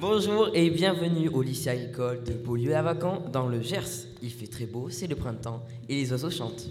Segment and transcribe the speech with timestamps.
[0.00, 4.06] Bonjour et bienvenue au lycée agricole de Beaulieu-à-Vacant dans le Gers.
[4.22, 6.68] Il fait très beau, c'est le printemps et les oiseaux chantent.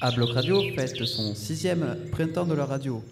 [0.00, 3.02] À Bloc Radio fête son sixième printemps de la radio.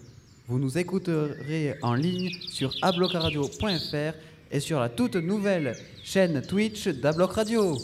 [0.47, 4.17] Vous nous écouterez en ligne sur ablocaradio.fr
[4.51, 7.77] et sur la toute nouvelle chaîne Twitch d'Abloc Radio.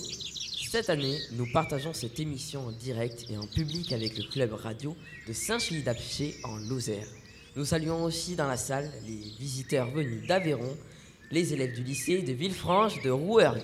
[0.71, 4.95] Cette année, nous partageons cette émission en direct et en public avec le club radio
[5.27, 7.07] de Saint-Chili-d'Apché en Lozère.
[7.57, 10.77] Nous saluons aussi dans la salle les visiteurs venus d'Aveyron,
[11.31, 13.61] les élèves du lycée de Villefranche de Rouergue.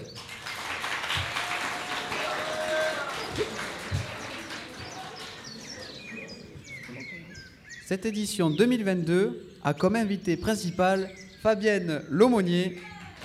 [7.85, 11.09] Cette édition 2022 a comme invité principal
[11.41, 12.79] Fabienne Lomonier,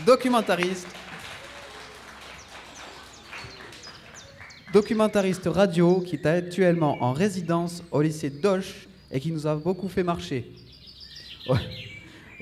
[0.05, 0.89] documentariste,
[4.73, 9.89] documentariste radio qui est actuellement en résidence au lycée Doche et qui nous a beaucoup
[9.89, 10.51] fait marcher.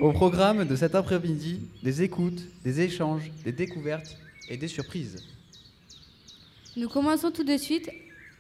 [0.00, 4.16] Au programme de cet après-midi, des écoutes, des échanges, des découvertes
[4.48, 5.24] et des surprises.
[6.76, 7.88] Nous commençons tout de suite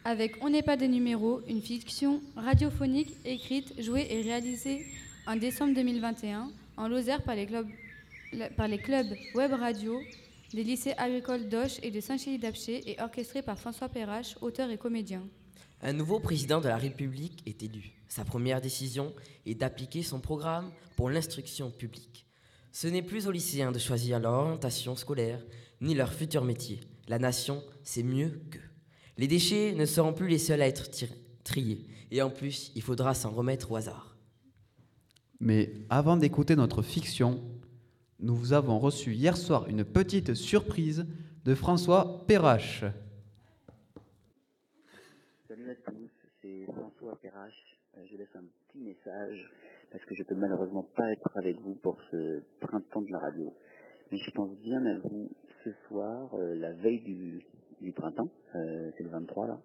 [0.04, 4.84] avec On n'est pas des numéros, une fiction radiophonique écrite, jouée et réalisée
[5.28, 7.68] en décembre 2021 en Lozère par les clubs,
[8.56, 10.00] par les clubs web radio
[10.52, 15.22] des lycées agricoles d'Auch et de Saint-Chély-d'Apché et orchestrée par François Perrache, auteur et comédien.
[15.82, 17.92] Un nouveau président de la République est élu.
[18.14, 19.12] Sa première décision
[19.44, 22.28] est d'appliquer son programme pour l'instruction publique.
[22.70, 25.44] Ce n'est plus aux lycéens de choisir leur orientation scolaire
[25.80, 26.78] ni leur futur métier.
[27.08, 28.70] La nation, c'est mieux qu'eux.
[29.16, 30.88] Les déchets ne seront plus les seuls à être
[31.42, 31.88] triés.
[32.12, 34.16] Et en plus, il faudra s'en remettre au hasard.
[35.40, 37.42] Mais avant d'écouter notre fiction,
[38.20, 41.04] nous vous avons reçu hier soir une petite surprise
[41.44, 42.84] de François Perrache.
[45.48, 47.18] Salut à tous, c'est François
[48.14, 49.50] Je laisse un petit message
[49.90, 53.52] parce que je peux malheureusement pas être avec vous pour ce printemps de la radio.
[54.12, 55.30] Mais je pense bien à vous
[55.64, 57.44] ce soir, euh, la veille du,
[57.80, 59.58] du printemps, euh, c'est le 23 là.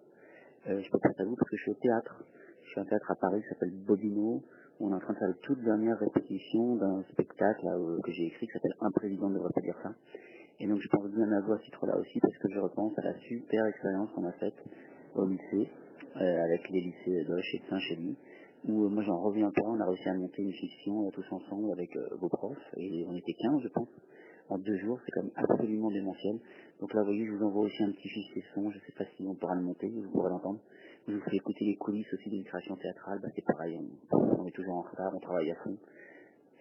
[0.66, 2.24] Euh, je peux penser à vous parce que je suis au théâtre.
[2.64, 4.42] Je suis à un théâtre à Paris qui s'appelle Bobino.
[4.80, 7.68] On est en train de faire la toute dernière répétition d'un spectacle
[8.02, 9.94] que j'ai écrit qui s'appelle Un président ne devrait pas dire ça.
[10.58, 12.98] Et donc je pense bien à vous à ce titre-là aussi parce que je repense
[12.98, 14.58] à la super expérience qu'on a faite
[15.14, 15.70] au lycée,
[16.16, 18.16] avec les lycées d'Oche et de Saint-Chély,
[18.68, 21.24] où euh, moi j'en reviens pas, on a réussi à monter une fiction euh, tous
[21.32, 23.88] ensemble avec euh, vos profs, et on était 15 je pense,
[24.50, 26.38] en deux jours, c'est comme absolument démentiel.
[26.80, 29.04] Donc là, vous voyez, je vous envoie aussi un petit fichier son, je sais pas
[29.16, 30.58] si on pourra le monter, vous pourrez l'entendre.
[31.06, 33.78] Je vous fais écouter les coulisses aussi d'une création théâtrale, bah c'est pareil,
[34.12, 35.76] on, est toujours en retard, on travaille à fond.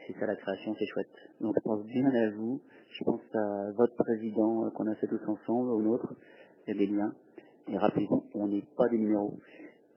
[0.05, 1.09] C'est ça la création, c'est chouette.
[1.41, 2.61] Donc je pense bien à vous,
[2.91, 6.13] je pense à votre président qu'on a fait tous ensemble, au nôtre,
[6.67, 7.13] il y a des liens.
[7.67, 9.37] Et rappelez-vous, on n'est pas des numéros.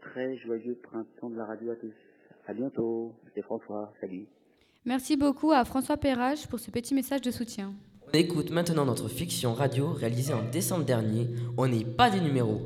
[0.03, 1.95] Très joyeux printemps de la radio à tous.
[2.47, 4.27] À bientôt, c'est François, salut.
[4.85, 7.73] Merci beaucoup à François Perrache pour ce petit message de soutien.
[8.09, 11.29] On écoute maintenant notre fiction radio réalisée en décembre dernier.
[11.57, 12.63] On n'est pas des numéros.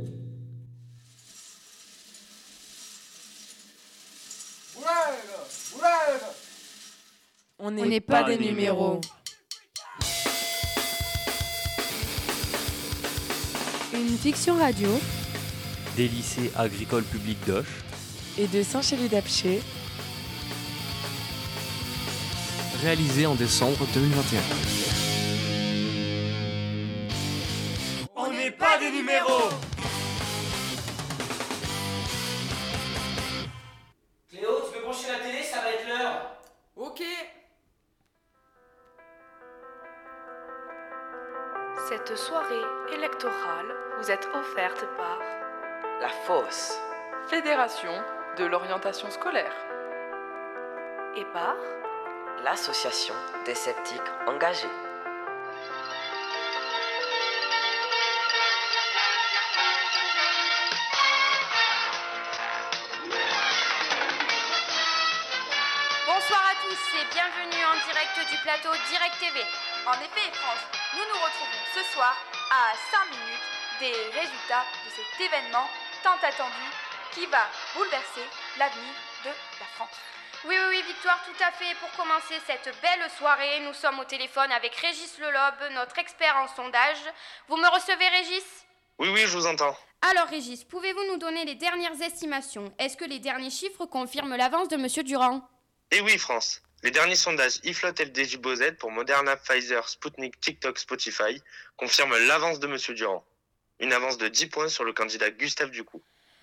[7.59, 9.01] On n'est pas, des numéros.
[13.93, 14.89] Une fiction radio
[15.97, 17.65] des lycées agricoles publics d'Auch
[18.39, 19.63] Et de Saint-Chély-d'Apché,
[22.83, 24.41] réalisé en décembre 2021.
[28.15, 29.49] On n'est pas des numéros
[47.37, 47.93] Fédération
[48.39, 49.53] de l'orientation scolaire.
[51.17, 51.55] et par
[52.43, 53.15] L'association
[53.45, 54.73] des sceptiques engagés.
[66.07, 69.41] Bonsoir à tous et bienvenue en direct du plateau Direct TV.
[69.85, 72.17] En effet, France, nous nous retrouvons ce soir
[72.51, 73.49] à 5 minutes
[73.81, 75.69] des résultats de cet événement
[76.03, 78.25] tant attendu qui va bouleverser
[78.59, 78.93] l'avenir
[79.25, 79.97] de la France.
[80.45, 81.75] Oui, oui, oui, Victoire, tout à fait.
[81.81, 86.47] Pour commencer cette belle soirée, nous sommes au téléphone avec Régis Lelobe, notre expert en
[86.55, 87.03] sondage.
[87.49, 88.45] Vous me recevez, Régis?
[88.99, 89.77] Oui, oui, je vous entends.
[90.03, 92.73] Alors, Régis, pouvez-vous nous donner les dernières estimations?
[92.79, 95.49] Est-ce que les derniers chiffres confirment l'avance de Monsieur Durand?
[95.91, 96.63] Et oui, France.
[96.83, 101.43] Les derniers sondages IFLOT FDJ Bozet pour Moderna, Pfizer, Sputnik, TikTok, Spotify
[101.77, 103.25] confirment l'avance de Monsieur Durand.
[103.81, 106.03] Une avance de 10 points sur le candidat Gustave Ducou.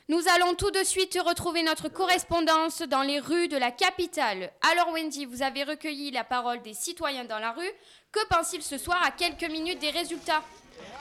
[0.09, 4.51] Nous allons tout de suite retrouver notre correspondance dans les rues de la capitale.
[4.69, 7.71] Alors Wendy, vous avez recueilli la parole des citoyens dans la rue.
[8.11, 10.43] Que pensent-ils ce soir à quelques minutes des résultats?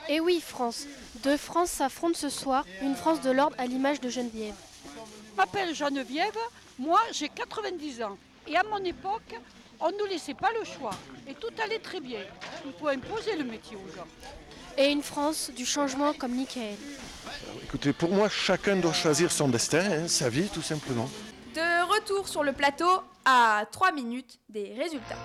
[0.08, 0.86] Eh oui, France.
[1.24, 4.54] Deux France s'affrontent ce soir, une France de l'ordre à l'image de Geneviève.
[4.84, 6.38] Je m'appelle Geneviève,
[6.78, 8.16] moi j'ai 90 ans.
[8.46, 9.34] Et à mon époque,
[9.80, 10.94] on ne nous laissait pas le choix.
[11.26, 12.20] Et tout allait très bien.
[12.64, 14.06] Il faut imposer le métier aux gens.
[14.78, 16.76] Et une France du changement comme Nickel.
[17.62, 21.08] Écoutez, pour moi, chacun doit choisir son destin, hein, sa vie tout simplement.
[21.54, 25.18] De retour sur le plateau à 3 minutes des résultats.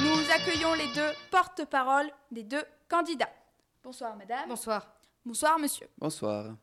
[0.00, 3.30] Nous accueillons les deux porte-paroles des deux candidats.
[3.82, 4.48] Bonsoir madame.
[4.48, 4.86] Bonsoir.
[5.24, 5.88] Bonsoir monsieur.
[5.98, 6.56] Bonsoir.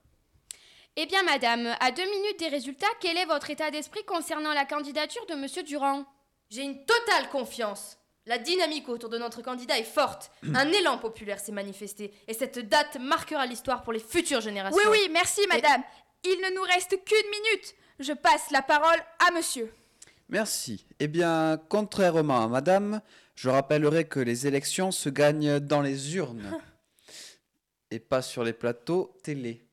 [0.96, 4.66] Eh bien madame, à deux minutes des résultats, quel est votre état d'esprit concernant la
[4.66, 6.06] candidature de monsieur Durand?
[6.50, 7.99] J'ai une totale confiance.
[8.30, 10.30] La dynamique autour de notre candidat est forte.
[10.54, 12.14] Un élan populaire s'est manifesté.
[12.28, 14.78] Et cette date marquera l'histoire pour les futures générations.
[14.78, 15.82] Oui, oui, merci madame.
[16.24, 17.74] Il ne nous reste qu'une minute.
[17.98, 19.74] Je passe la parole à monsieur.
[20.30, 20.86] Merci.
[21.00, 23.02] Eh bien, contrairement à madame,
[23.34, 26.56] je rappellerai que les élections se gagnent dans les urnes
[27.90, 29.66] et pas sur les plateaux télé.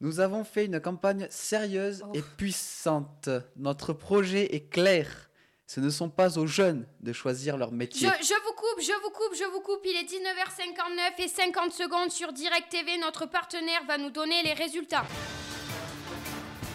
[0.00, 3.28] Nous avons fait une campagne sérieuse et puissante.
[3.54, 5.25] Notre projet est clair.
[5.66, 8.08] Ce ne sont pas aux jeunes de choisir leur métier.
[8.20, 9.80] je vous coupe, je vous coupe, je vous coupe.
[9.84, 12.96] Il est 19h59 et 50 secondes sur Direct TV.
[12.98, 15.04] Notre partenaire va nous donner les résultats.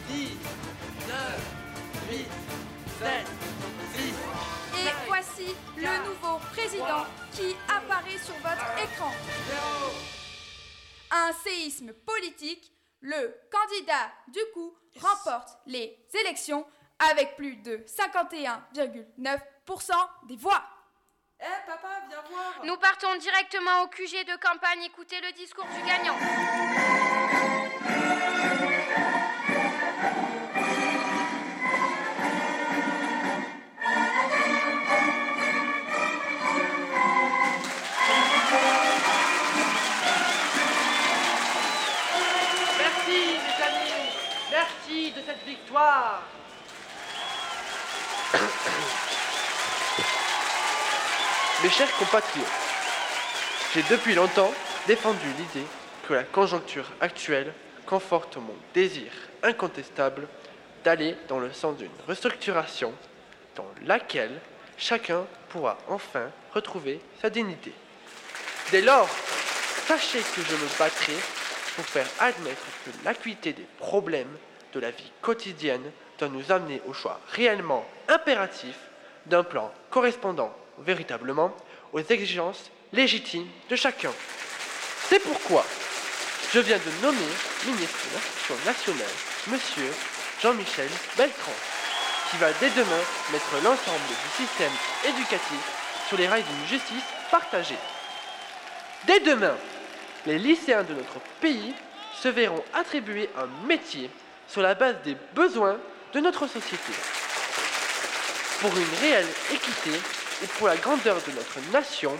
[0.10, 0.28] 10,
[1.08, 1.18] 9,
[2.12, 2.18] 8,
[3.00, 3.10] 7,
[3.96, 4.04] 6.
[4.82, 9.12] Et voici le nouveau président qui apparaît sur votre écran.
[11.12, 16.66] Un séisme politique, le candidat du coup remporte les élections
[17.09, 19.92] avec plus de 51,9%
[20.27, 20.62] des voix.
[21.39, 22.53] Eh papa, viens voir.
[22.63, 26.15] Nous partons directement au QG de campagne écouter le discours du gagnant.
[42.77, 44.12] Merci les amis,
[44.51, 46.21] merci de cette victoire.
[51.63, 52.48] Mes chers compatriotes,
[53.75, 54.52] j'ai depuis longtemps
[54.88, 55.68] défendu l'idée
[56.08, 57.54] que la conjoncture actuelle
[57.86, 59.12] conforte mon désir
[59.44, 60.28] incontestable
[60.84, 62.92] d'aller dans le sens d'une restructuration
[63.56, 64.42] dans laquelle
[64.75, 67.74] chacun pourra enfin retrouver sa dignité.
[68.72, 69.08] Dès lors,
[69.86, 71.13] sachez que je me battrai
[71.75, 74.36] pour faire admettre que l'acuité des problèmes
[74.74, 78.78] de la vie quotidienne doit nous amener au choix réellement impératif
[79.28, 81.56] d'un plan correspondant véritablement
[81.94, 84.12] aux exigences légitimes de chacun.
[85.10, 85.66] C'est pourquoi
[86.54, 87.18] je viens de nommer
[87.66, 89.16] ministre de l'Instruction nationale,
[89.48, 89.92] Monsieur
[90.42, 91.54] Jean-Michel Beltran,
[92.30, 94.72] qui va dès demain mettre l'ensemble du système
[95.08, 95.60] éducatif
[96.08, 97.78] sur les rails d'une justice partagée.
[99.06, 99.56] Dès demain,
[100.26, 101.74] les lycéens de notre pays
[102.14, 104.10] se verront attribuer un métier
[104.48, 105.78] sur la base des besoins
[106.14, 106.94] de notre société.
[108.60, 109.92] Pour une réelle équité
[110.44, 112.18] et pour la grandeur de notre nation,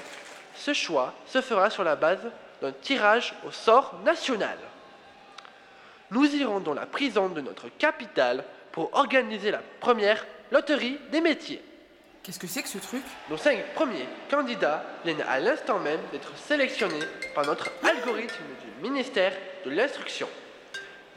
[0.56, 2.32] ce choix se fera sur la base
[2.62, 4.58] d'un tirage au sort national.
[6.12, 11.64] Nous irons dans la prison de notre capitale pour organiser la première loterie des métiers.
[12.22, 13.02] Qu'est-ce que c'est que ce truc?
[13.30, 17.00] Nos cinq premiers candidats viennent à l'instant même d'être sélectionnés
[17.34, 19.34] par notre algorithme du ministère
[19.66, 20.30] de l'Instruction.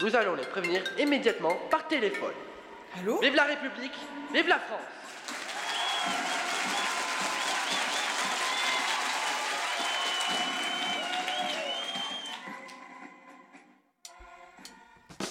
[0.01, 2.33] Nous allons les prévenir immédiatement par téléphone.
[2.99, 3.19] Allô?
[3.21, 3.93] Vive la République,
[4.33, 4.94] vive la France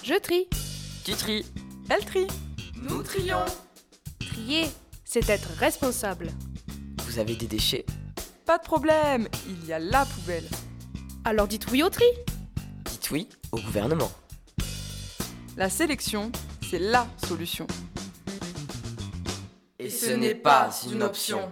[0.04, 0.46] Je trie.
[1.02, 1.46] Tu tries.
[1.88, 2.26] Elle trie.
[2.76, 3.42] Nous trions.
[4.18, 4.66] Trier,
[5.02, 6.28] c'est être responsable.
[7.06, 7.86] Vous avez des déchets
[8.44, 10.46] Pas de problème, il y a la poubelle.
[11.24, 12.04] Alors dites oui au tri.
[12.84, 14.12] Dites oui au gouvernement.
[15.56, 16.30] La sélection,
[16.68, 17.66] c'est la solution.
[19.78, 21.50] Et ce n'est pas une option.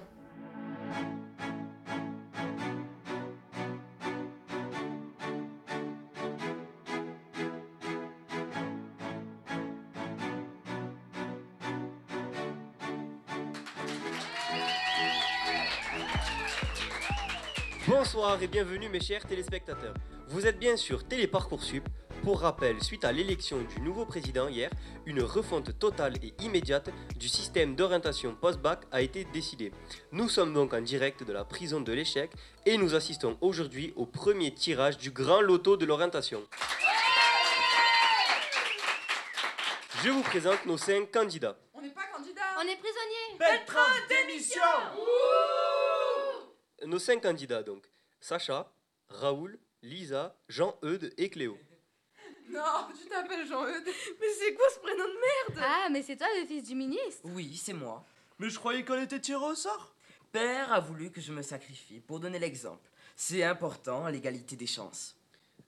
[18.32, 19.92] Bonsoir et bienvenue mes chers téléspectateurs.
[20.28, 21.86] Vous êtes bien sur Téléparcoursup,
[22.22, 24.70] Pour rappel, suite à l'élection du nouveau président hier,
[25.04, 29.70] une refonte totale et immédiate du système d'orientation post-bac a été décidée.
[30.12, 32.30] Nous sommes donc en direct de la prison de l'échec
[32.64, 36.42] et nous assistons aujourd'hui au premier tirage du grand loto de l'orientation.
[40.02, 41.58] Je vous présente nos cinq candidats.
[41.74, 44.62] On n'est pas candidat On est prisonnier Beltran, démission
[46.86, 47.91] Nos cinq candidats donc.
[48.22, 48.72] Sacha,
[49.08, 51.58] Raoul, Lisa, Jean-Eudes et Cléo.
[52.52, 53.84] Non, tu t'appelles Jean-Eudes.
[54.20, 55.64] Mais c'est quoi ce prénom de merde?
[55.66, 58.04] Ah, mais c'est toi le fils du ministre Oui, c'est moi.
[58.38, 59.94] Mais je croyais qu'on était tiré au sort.
[60.30, 62.90] Père a voulu que je me sacrifie pour donner l'exemple.
[63.16, 65.16] C'est important, l'égalité des chances.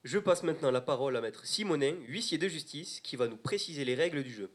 [0.05, 3.83] Je passe maintenant la parole à maître Simonin, huissier de justice, qui va nous préciser
[3.83, 4.49] les règles du jeu.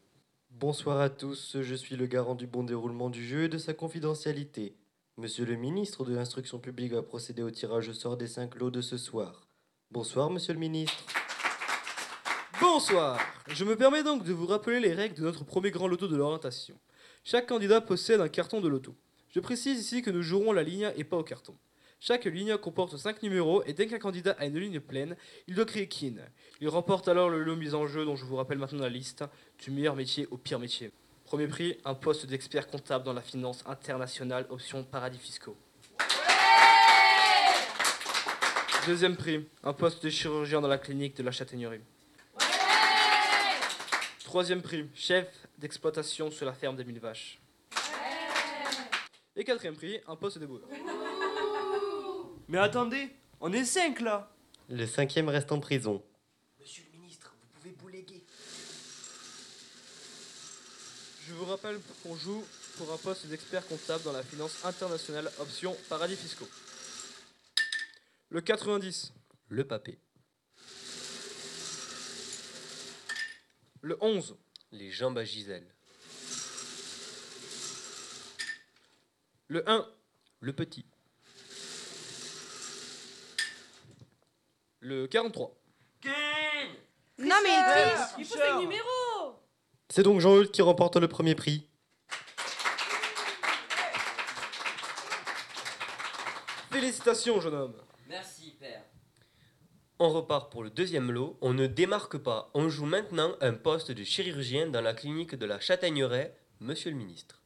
[0.49, 3.73] Bonsoir à tous, je suis le garant du bon déroulement du jeu et de sa
[3.73, 4.75] confidentialité.
[5.17, 8.71] Monsieur le ministre de l'Instruction publique va procéder au tirage au sort des cinq lots
[8.71, 9.45] de ce soir.
[9.91, 11.03] Bonsoir, monsieur le ministre.
[12.61, 16.07] Bonsoir Je me permets donc de vous rappeler les règles de notre premier grand loto
[16.07, 16.79] de l'orientation.
[17.25, 18.95] Chaque candidat possède un carton de loto.
[19.29, 21.57] Je précise ici que nous jouerons la ligne et pas au carton.
[21.99, 25.65] Chaque ligne comporte 5 numéros et dès qu'un candidat a une ligne pleine, il doit
[25.65, 26.15] créer kin.
[26.61, 29.25] Il remporte alors le lot mis en jeu dont je vous rappelle maintenant la liste,
[29.59, 30.93] du meilleur métier au pire métier.
[31.31, 35.55] Premier prix, un poste d'expert comptable dans la finance internationale, option paradis fiscaux.
[38.85, 41.79] Deuxième prix, un poste de chirurgien dans la clinique de la Châtaignerie.
[44.25, 47.39] Troisième prix, chef d'exploitation sur la ferme des mille vaches.
[49.37, 50.67] Et quatrième prix, un poste de boulot.
[52.49, 53.09] Mais attendez,
[53.39, 54.29] on est cinq là.
[54.67, 56.03] Le cinquième reste en prison.
[56.59, 58.25] Monsieur le ministre, vous pouvez bouléguer.
[61.31, 62.45] Je vous rappelle qu'on joue
[62.77, 66.49] pour un poste d'expert comptable dans la finance internationale, option paradis fiscaux.
[68.27, 69.13] Le 90.
[69.47, 69.97] Le papé.
[73.79, 74.35] Le 11.
[74.73, 75.73] Les jambes à Gisèle.
[79.47, 79.87] Le 1.
[80.41, 80.85] Le petit.
[84.81, 85.57] Le 43.
[87.19, 89.10] Non mais il triche Il faut ses numéros
[89.93, 91.67] C'est donc Jean-Eudes qui remporte le premier prix.
[96.71, 97.75] Félicitations, jeune homme.
[98.07, 98.85] Merci, père.
[99.99, 101.37] On repart pour le deuxième lot.
[101.41, 102.51] On ne démarque pas.
[102.53, 106.95] On joue maintenant un poste de chirurgien dans la clinique de la Châtaigneraie, monsieur le
[106.95, 107.41] ministre.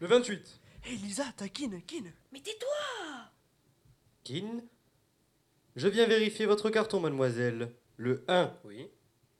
[0.00, 0.60] Le 28.
[0.86, 2.04] Hé Lisa, t'as kin, kin.
[2.32, 2.68] Mais tais-toi
[4.24, 4.62] Kin?
[5.76, 7.74] Je viens vérifier votre carton, mademoiselle.
[7.98, 8.88] Le 1, Oui,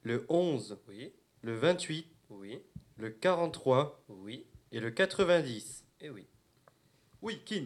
[0.05, 2.61] le 11, oui, le 28, oui,
[2.97, 5.83] le 43 oui et le 90.
[5.99, 6.27] et oui.
[7.23, 7.65] Oui, Kin.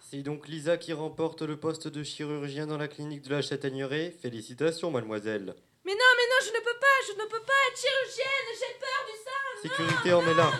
[0.00, 4.12] C'est donc Lisa qui remporte le poste de chirurgien dans la clinique de la Châtaigneraie.
[4.12, 5.54] Félicitations, mademoiselle.
[5.84, 8.78] Mais non, mais non, je ne peux pas, je ne peux pas être chirurgienne, j'ai
[8.80, 10.50] peur du sang Sécurité, on est là.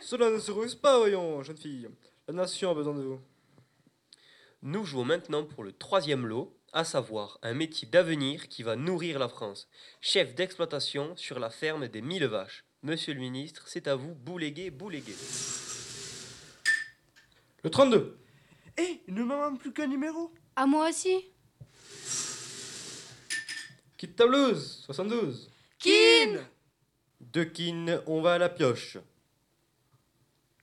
[0.00, 1.90] Cela ne se ruse pas, voyons, jeune fille.
[2.26, 3.20] La nation a besoin de vous.
[4.62, 9.20] Nous jouons maintenant pour le troisième lot, à savoir un métier d'avenir qui va nourrir
[9.20, 9.68] la France.
[10.00, 12.64] Chef d'exploitation sur la ferme des mille vaches.
[12.82, 15.14] Monsieur le ministre, c'est à vous, bouléguer, bouléguer.
[17.62, 18.18] Le 32.
[18.76, 20.34] Hé, il ne me manque plus qu'un numéro.
[20.56, 21.30] À moi aussi
[23.96, 24.82] Quitte tableuse.
[24.86, 25.50] 72.
[25.78, 26.40] Kin
[27.20, 28.98] De Kin, on va à la pioche.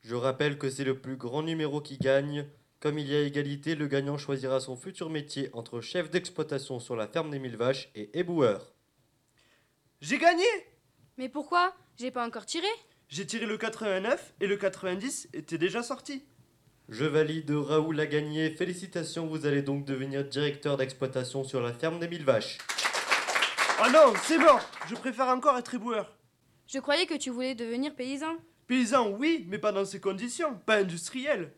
[0.02, 2.46] Je rappelle que c'est le plus grand numéro qui gagne.
[2.86, 6.96] Comme il y a égalité, le gagnant choisira son futur métier entre chef d'exploitation sur
[6.96, 8.76] la ferme des mille vaches et éboueur.
[10.02, 10.46] J'ai gagné
[11.18, 11.74] Mais pourquoi?
[11.98, 12.68] J'ai pas encore tiré
[13.10, 16.26] J'ai tiré le 89 et le 90 était déjà sorti.
[16.88, 18.52] Je valide, Raoul a gagné.
[18.52, 22.60] Félicitations, vous allez donc devenir directeur d'exploitation sur la ferme des mille vaches.
[23.82, 26.16] Oh non, c'est mort Je préfère encore être éboueur.
[26.68, 28.38] Je croyais que tu voulais devenir paysan.
[28.68, 31.52] Paysan, oui, mais pas dans ces conditions, pas industriel.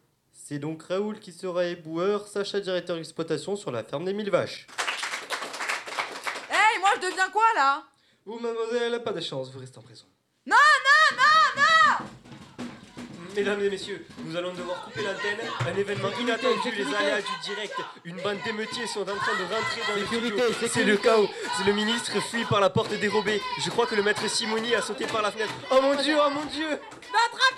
[0.47, 4.65] C'est donc Raoul qui sera éboueur, Sacha directeur d'exploitation sur la ferme des mille vaches.
[6.49, 7.83] Hey, moi je deviens quoi là?
[8.25, 10.05] Vous, mademoiselle, pas de chance, vous restez en prison.
[10.45, 12.05] Non, non, non, non
[13.35, 15.45] Mesdames et messieurs, nous allons devoir couper l'antenne.
[15.67, 17.75] Un événement inattendu, les aléas du direct.
[18.05, 20.69] Une bande d'émeutiers sont en train de rentrer dans le studio.
[20.71, 21.27] C'est le chaos.
[21.57, 23.41] C'est le ministre fuit par la porte dérobée.
[23.59, 25.53] Je crois que le maître Simoni a sauté par la fenêtre.
[25.71, 27.53] Oh mon dieu, oh mon dieu Notre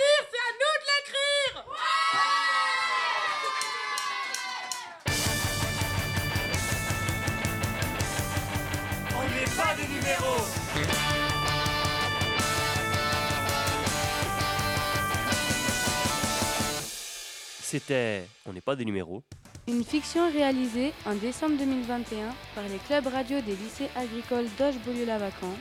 [17.70, 19.22] C'était On n'est pas des numéros.
[19.68, 25.54] Une fiction réalisée en décembre 2021 par les clubs radio des lycées agricoles d'Auge-Beaulieu-Lavacan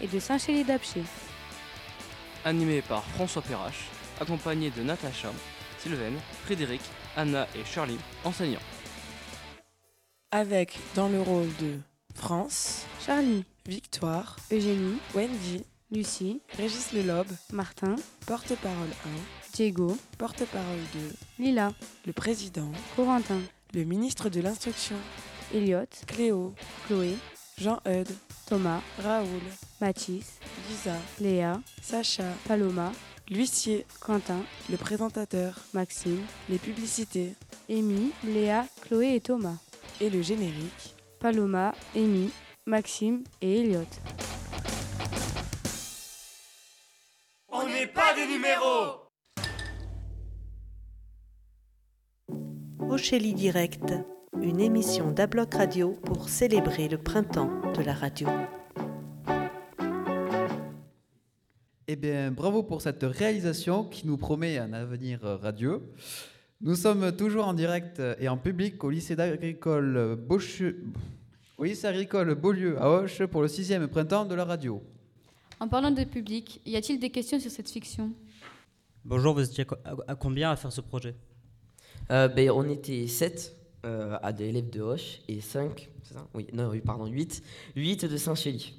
[0.00, 1.04] et de Saint-Chély-d'Apcher.
[2.44, 3.86] Animé par François Perrache,
[4.20, 5.30] accompagné de Natacha,
[5.78, 6.80] Sylvaine, Frédéric,
[7.16, 8.58] Anna et Charlie, enseignants.
[10.32, 11.78] Avec dans le rôle de
[12.16, 17.96] France, Charlie, Victoire, Eugénie, Wendy, Lucie, Régis Lelobe, Martin,
[18.26, 20.80] porte-parole 1, Diego, porte-parole
[21.38, 21.74] 2, Lila,
[22.06, 23.40] le président, Corentin,
[23.74, 24.96] le ministre de l'Instruction,
[25.52, 26.54] Elliot, Cléo,
[26.86, 27.14] Chloé,
[27.58, 28.08] Jean-Eudes,
[28.46, 29.42] Thomas, Raoul,
[29.82, 30.38] Mathis,
[30.70, 32.90] Lisa, Léa, Sacha, Paloma,
[33.28, 37.34] l'huissier, Quentin, le présentateur, Maxime, les publicités,
[37.68, 39.58] Amy, Léa, Chloé et Thomas.
[40.00, 42.30] Et le générique, Paloma, Amy,
[42.68, 43.80] Maxime et Elliot.
[47.48, 49.08] On n'est pas des numéros
[52.90, 53.94] Ochélie Direct,
[54.42, 58.28] une émission d'Abloc Radio pour célébrer le printemps de la radio.
[61.86, 65.80] Eh bien, bravo pour cette réalisation qui nous promet un avenir radieux.
[66.60, 70.84] Nous sommes toujours en direct et en public au lycée agricole Beaulieu,
[71.64, 74.82] lycée agricole Beaulieu à Auch pour le sixième printemps de la radio.
[75.60, 78.12] En parlant de public, y a-t-il des questions sur cette fiction?
[79.04, 79.66] Bonjour, vous étiez
[80.06, 81.16] à combien à faire ce projet?
[82.10, 86.26] Euh, ben, On était 7 euh, à des élèves de Hoche et 5, c'est ça?
[86.34, 87.42] Oui, non, oui, pardon, 8,
[87.74, 88.74] 8 de Saint-Chély.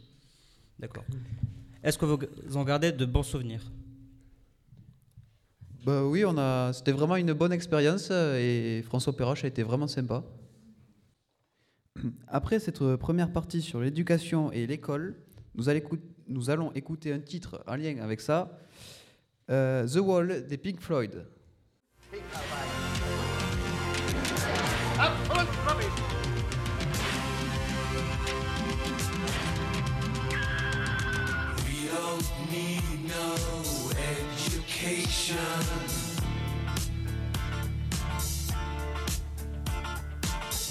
[0.78, 1.04] D'accord.
[1.84, 3.62] Est-ce que vous en gardez de bons souvenirs?
[5.84, 9.88] Bah oui, on a, c'était vraiment une bonne expérience et François Perroche a été vraiment
[9.88, 10.24] sympa.
[12.28, 15.16] Après cette première partie sur l'éducation et l'école,
[15.56, 18.58] nous, allons écouter un titre en lien avec ça,
[19.50, 21.26] euh, The Wall des Pink Floyd.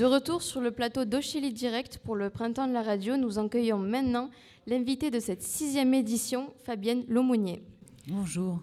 [0.00, 3.76] De retour sur le plateau d'Ochili Direct pour le printemps de la radio, nous accueillons
[3.76, 4.30] maintenant
[4.66, 7.62] l'invité de cette sixième édition, Fabienne Laumonier.
[8.08, 8.62] Bonjour.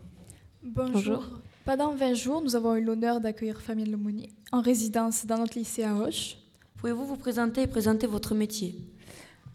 [0.63, 0.93] Bonjour.
[0.93, 1.29] Bonjour.
[1.63, 5.83] Pendant 20 jours, nous avons eu l'honneur d'accueillir Fabienne Laumonier en résidence dans notre lycée
[5.83, 6.37] à Roche.
[6.77, 8.75] Pouvez-vous vous présenter et présenter votre métier?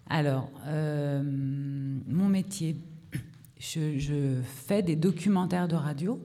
[0.09, 2.77] Alors, euh, mon métier,
[3.59, 6.21] je, je fais des documentaires de radio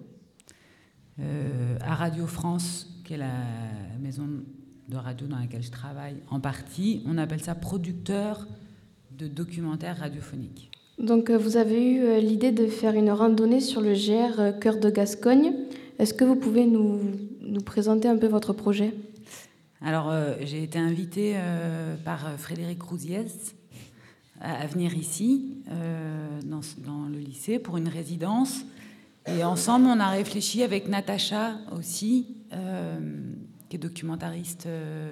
[1.17, 3.41] euh, à Radio France, qui est la
[3.99, 4.43] maison
[4.87, 7.03] de radio dans laquelle je travaille en partie.
[7.05, 8.47] On appelle ça producteur
[9.17, 10.71] de documentaires radiophoniques.
[10.99, 14.51] Donc euh, vous avez eu euh, l'idée de faire une randonnée sur le GR euh,
[14.51, 15.53] Cœur de Gascogne.
[15.99, 16.99] Est-ce que vous pouvez nous,
[17.41, 18.93] nous présenter un peu votre projet?
[19.81, 23.53] Alors, euh, j'ai été invitée euh, par Frédéric Rousiès
[24.41, 28.61] à, à venir ici, euh, dans, dans le lycée, pour une résidence.
[29.27, 32.37] Et ensemble, on a réfléchi avec Natacha aussi,
[33.69, 35.11] qui est documentariste, euh,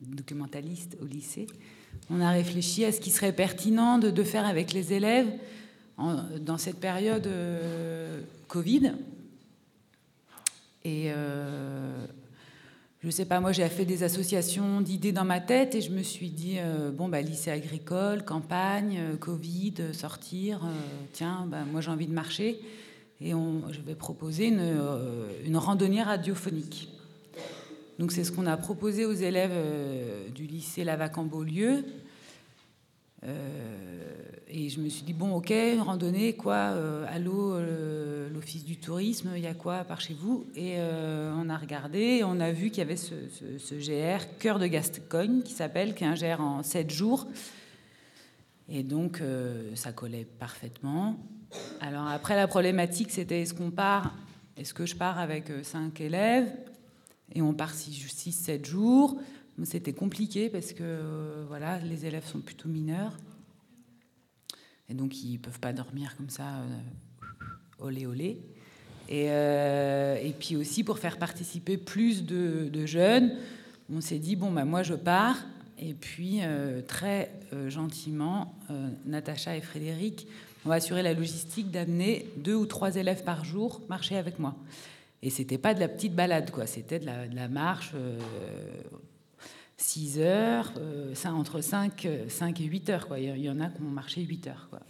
[0.00, 1.46] documentaliste au lycée.
[2.10, 5.28] On a réfléchi à ce qui serait pertinent de, faire avec les élèves
[5.98, 8.92] dans cette période euh, Covid.
[10.84, 12.06] Et euh,
[13.02, 16.02] je sais pas, moi j'ai fait des associations d'idées dans ma tête et je me
[16.02, 16.56] suis dit,
[16.94, 20.60] bon, bah, lycée agricole, campagne, Covid, sortir,
[21.12, 22.60] tiens, bah, moi j'ai envie de marcher.
[23.20, 24.80] Et je vais proposer une,
[25.44, 26.88] une randonnée radiophonique.
[27.98, 31.84] Donc c'est ce qu'on a proposé aux élèves euh, du lycée Lavac en Beaulieu.
[33.24, 34.14] Euh,
[34.48, 39.32] et je me suis dit, bon, ok, randonnée, quoi, euh, allô, euh, l'office du tourisme,
[39.36, 40.46] il y a quoi par chez vous?
[40.54, 43.14] Et on a regardé, on a vu qu'il y avait ce,
[43.74, 47.26] GR, Cœur de Gascogne, qui s'appelle, qui est un GR en 7 jours.
[48.68, 49.22] Et donc,
[49.74, 51.16] ça collait parfaitement.
[51.80, 54.14] Alors après, la problématique, c'était est-ce qu'on part,
[54.56, 56.52] est-ce que je pars avec 5 élèves?
[57.34, 59.20] Et on part 6-7 jours
[59.64, 63.16] C'était compliqué parce que euh, voilà, les élèves sont plutôt mineurs.
[64.88, 68.40] Et donc, ils ne peuvent pas dormir comme ça, euh, olé olé.
[69.10, 73.36] Et, euh, et puis aussi, pour faire participer plus de, jeunes,
[73.92, 75.36] on s'est dit, bon, bah, moi, je pars.
[75.78, 76.40] Et puis,
[76.88, 77.30] très
[77.68, 78.58] gentiment,
[79.06, 80.26] Natacha et Frédéric
[80.66, 84.56] ont assuré la logistique d'amener deux ou trois élèves par jour marcher avec moi.
[85.22, 86.66] Et c'était pas de la petite balade, quoi.
[86.66, 87.92] C'était de la, marche,
[89.78, 93.20] 6 heures, euh, ça, entre 5, 5 et 8 heures, quoi.
[93.20, 94.80] Il y- en a qui ont marché 8 heures, quoi.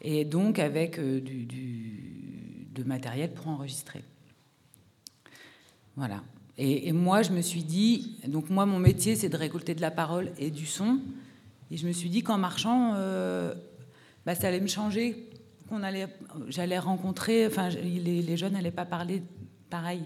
[0.00, 4.02] Et donc avec euh, du, matériel pour enregistrer.
[5.94, 6.24] Voilà.
[6.58, 9.92] Et, moi, je me suis dit, donc moi, mon métier, c'est de récolter de la
[9.92, 10.98] parole et du son.
[11.70, 13.54] Et je me suis dit qu'en marchant, euh,
[14.26, 15.28] bah, ça allait me changer,
[15.72, 16.06] qu'on allait,
[16.48, 19.22] j'allais rencontrer, enfin, les, les jeunes n'allaient pas parler
[19.70, 20.02] pareil.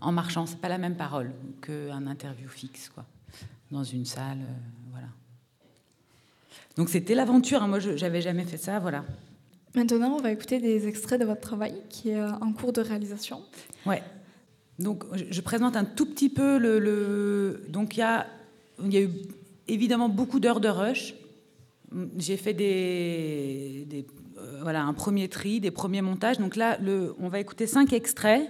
[0.00, 1.30] En marchant, c'est pas la même parole
[1.62, 3.04] qu'un interview fixe, quoi,
[3.70, 5.06] dans une salle, euh, voilà.
[6.76, 7.62] Donc c'était l'aventure.
[7.62, 7.68] hein.
[7.68, 9.04] Moi, je j'avais jamais fait ça, voilà.
[9.76, 12.80] Maintenant, on va écouter des extraits de votre travail qui est euh, en cours de
[12.80, 13.42] réalisation.
[13.86, 14.02] Ouais.
[14.80, 16.78] Donc, je, présente un tout petit peu le.
[16.80, 18.26] le- donc, il y a,
[18.82, 19.10] il y a eu
[19.68, 21.14] évidemment beaucoup d'heures de rush.
[22.16, 26.38] J'ai fait des, euh, voilà, un premier tri, des premiers montages.
[26.38, 26.78] Donc là,
[27.18, 28.48] on va écouter cinq extraits.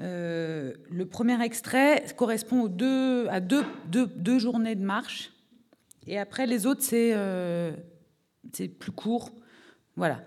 [0.00, 5.32] Euh, le premier extrait correspond aux deux, à deux, deux, deux journées de marche.
[6.06, 7.72] Et après, les autres, c'est euh,
[8.78, 9.32] plus court.
[9.96, 10.22] Voilà.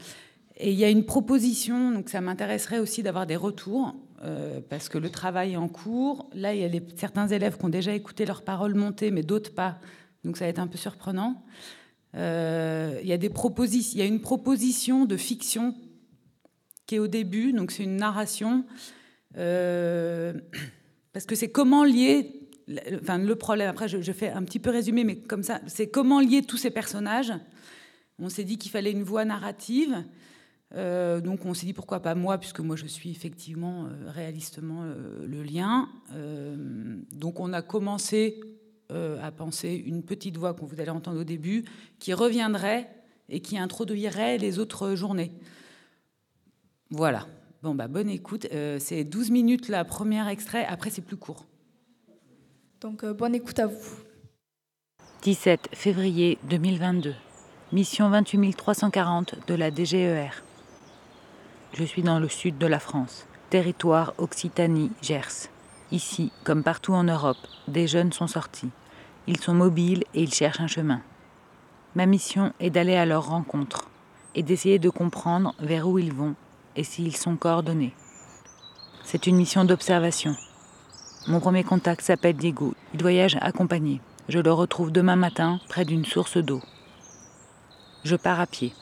[0.58, 4.90] Et il y a une proposition, donc ça m'intéresserait aussi d'avoir des retours, euh, parce
[4.90, 6.30] que le travail est en cours.
[6.34, 9.54] Là, il y a certains élèves qui ont déjà écouté leurs paroles monter, mais d'autres
[9.54, 9.78] pas.
[10.26, 11.42] Donc ça va être un peu surprenant.
[12.16, 15.76] Euh, il, y a y a une proposition de fiction
[16.86, 18.66] qui est au début, donc c'est une narration.
[19.38, 20.34] euh,
[21.14, 22.50] parce que c'est comment lier,
[23.02, 26.20] enfin le problème, après je, fais un petit peu résumé, mais comme ça, c'est comment
[26.20, 27.34] lier tous ces personnages.
[28.18, 30.04] On s'est dit qu'il fallait une voix narrative.
[30.76, 35.44] Euh, donc on s'est dit pourquoi pas moi, puisque moi je suis effectivement réalistement le
[35.44, 35.90] lien.
[37.12, 38.40] Donc on a commencé
[38.92, 41.64] euh, à penser une petite voix que vous allez entendre au début,
[42.00, 42.90] qui reviendrait
[43.30, 45.32] et qui introduirait les autres journées.
[46.90, 47.28] Voilà.
[47.62, 48.48] Bon, bah, bonne écoute.
[48.52, 51.46] Euh, c'est 12 minutes la première extrait, après c'est plus court.
[52.82, 53.98] Donc, euh, bonne écoute à vous.
[55.22, 57.14] 17 février 2022.
[57.72, 60.44] Mission 28 340 de la DGER.
[61.74, 65.50] Je suis dans le sud de la France, territoire Occitanie-Gers.
[65.92, 68.70] Ici, comme partout en Europe, des jeunes sont sortis.
[69.26, 71.02] Ils sont mobiles et ils cherchent un chemin.
[71.96, 73.90] Ma mission est d'aller à leur rencontre
[74.36, 76.36] et d'essayer de comprendre vers où ils vont
[76.76, 77.96] et s'ils sont coordonnés.
[79.04, 80.36] C'est une mission d'observation.
[81.28, 82.76] Mon premier contact s'appelle Diego.
[82.94, 84.00] Il voyage accompagné.
[84.28, 86.62] Je le retrouve demain matin près d'une source d'eau.
[88.04, 88.74] Je pars à pied.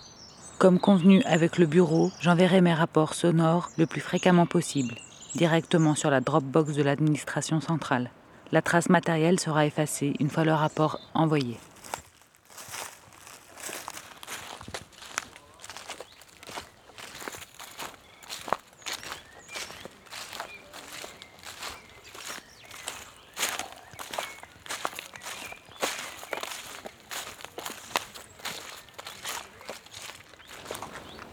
[0.58, 4.96] Comme convenu avec le bureau, j'enverrai mes rapports sonores le plus fréquemment possible.
[5.35, 8.11] Directement sur la Dropbox de l'administration centrale.
[8.51, 11.57] La trace matérielle sera effacée une fois le rapport envoyé.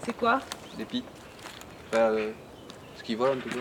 [0.05, 0.41] C'est quoi?
[0.77, 0.85] Des.
[1.89, 2.33] Enfin, euh,
[2.97, 3.57] ce qui vole en tout cas.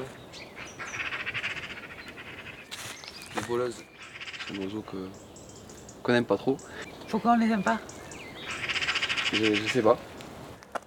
[3.33, 3.84] Les voleuses.
[4.48, 4.98] C'est un oiseau que
[6.02, 6.58] qu'on n'aime pas trop.
[7.10, 7.80] Pourquoi on les aime pas?
[9.32, 9.98] Je, je sais pas.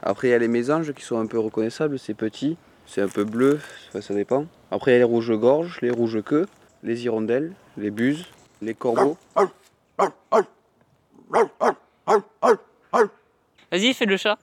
[0.03, 1.99] Après, il y a les mésanges qui sont un peu reconnaissables.
[1.99, 3.61] C'est petit, c'est un peu bleu,
[4.01, 4.47] ça dépend.
[4.71, 6.47] Après, il y a les rouges-gorges, les rouges-queues,
[6.83, 8.27] les hirondelles, les buses,
[8.63, 9.17] les corbeaux.
[13.73, 14.39] Vas-y, fais le chat.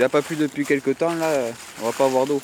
[0.00, 1.30] Il n'a pas plu depuis quelques temps, là,
[1.82, 2.40] on va pas avoir d'eau.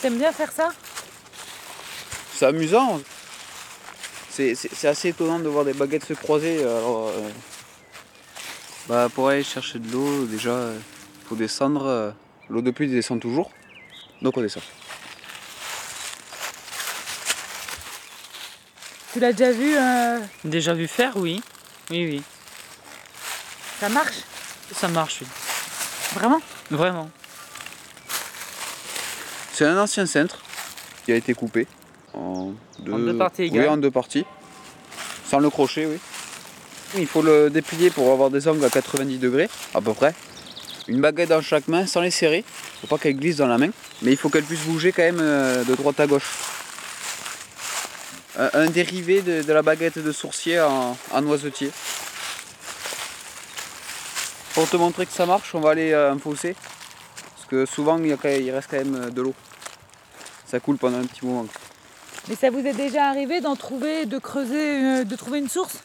[0.00, 0.68] T'aimes bien faire ça?
[2.36, 3.00] C'est amusant.
[4.30, 6.60] C'est assez étonnant de voir des baguettes se croiser.
[6.60, 7.28] Alors, euh,
[8.86, 11.86] bah, pour aller chercher de l'eau, déjà, il faut descendre.
[11.86, 12.12] euh,
[12.48, 13.50] L'eau de pluie descend toujours.
[14.22, 14.62] Donc on descend.
[19.12, 21.42] Tu l'as déjà vu euh, Déjà vu faire, oui.
[21.90, 22.22] Oui, oui.
[23.80, 24.16] Ça marche?
[24.74, 25.26] Ça marche, oui.
[26.14, 26.40] Vraiment?
[26.70, 27.10] Vraiment.
[29.52, 30.38] C'est un ancien cintre
[31.04, 31.66] qui a été coupé
[32.14, 34.24] en deux, En deux parties oui, en deux parties.
[35.28, 35.98] Sans le crochet, oui.
[36.96, 40.14] Il faut le déplier pour avoir des angles à 90 degrés, à peu près.
[40.86, 42.44] Une baguette dans chaque main sans les serrer.
[42.80, 43.68] Faut pas qu'elle glisse dans la main.
[44.02, 46.30] Mais il faut qu'elle puisse bouger quand même euh, de droite à gauche.
[48.38, 51.70] Un, un dérivé de, de la baguette de sourcier en, en noisetier.
[54.58, 56.56] Pour te montrer que ça marche, on va aller à un fossé.
[57.36, 59.32] Parce que souvent, il, y a quand même- il reste quand même euh, de l'eau.
[60.46, 61.46] Ça coule pendant un petit moment.
[62.28, 65.80] Mais ça vous est déjà arrivé d'en trouver, de creuser, euh, de trouver une source?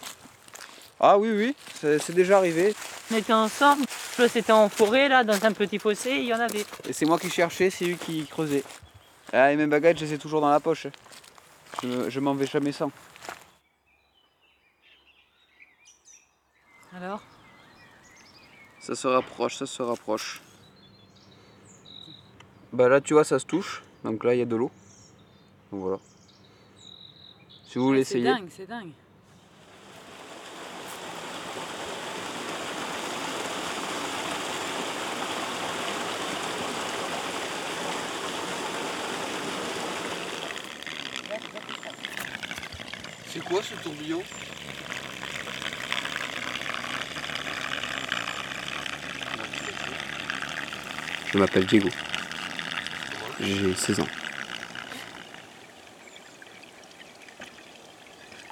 [0.99, 2.73] Ah oui, oui, c'est déjà arrivé.
[3.11, 3.85] On était ensemble.
[4.27, 6.65] C'était en forêt, là, dans un petit fossé, il y en avait.
[6.89, 8.63] Et c'est moi qui cherchais, c'est lui qui creusait.
[9.31, 10.87] Ah, et mes baguettes, je les ai toujours dans la poche.
[11.83, 12.89] Je m'en vais jamais sans.
[16.97, 17.21] Alors?
[18.83, 20.41] Ça se rapproche, ça se rapproche.
[22.73, 23.81] Bah là, tu vois, ça se touche.
[24.03, 24.71] Donc là, il y a de l'eau.
[25.71, 25.99] Donc voilà.
[27.65, 28.25] Si vous voulez C'est essayer.
[28.25, 28.91] dingue, c'est dingue.
[43.27, 44.21] C'est quoi ce tourbillon?
[51.33, 51.89] Je m'appelle Diego.
[53.39, 54.07] J'ai 16 ans.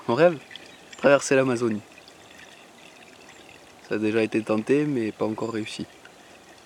[0.07, 0.39] Mon rêve?
[0.97, 1.83] Traverser l'Amazonie.
[3.87, 5.85] Ça a déjà été tenté, mais pas encore réussi.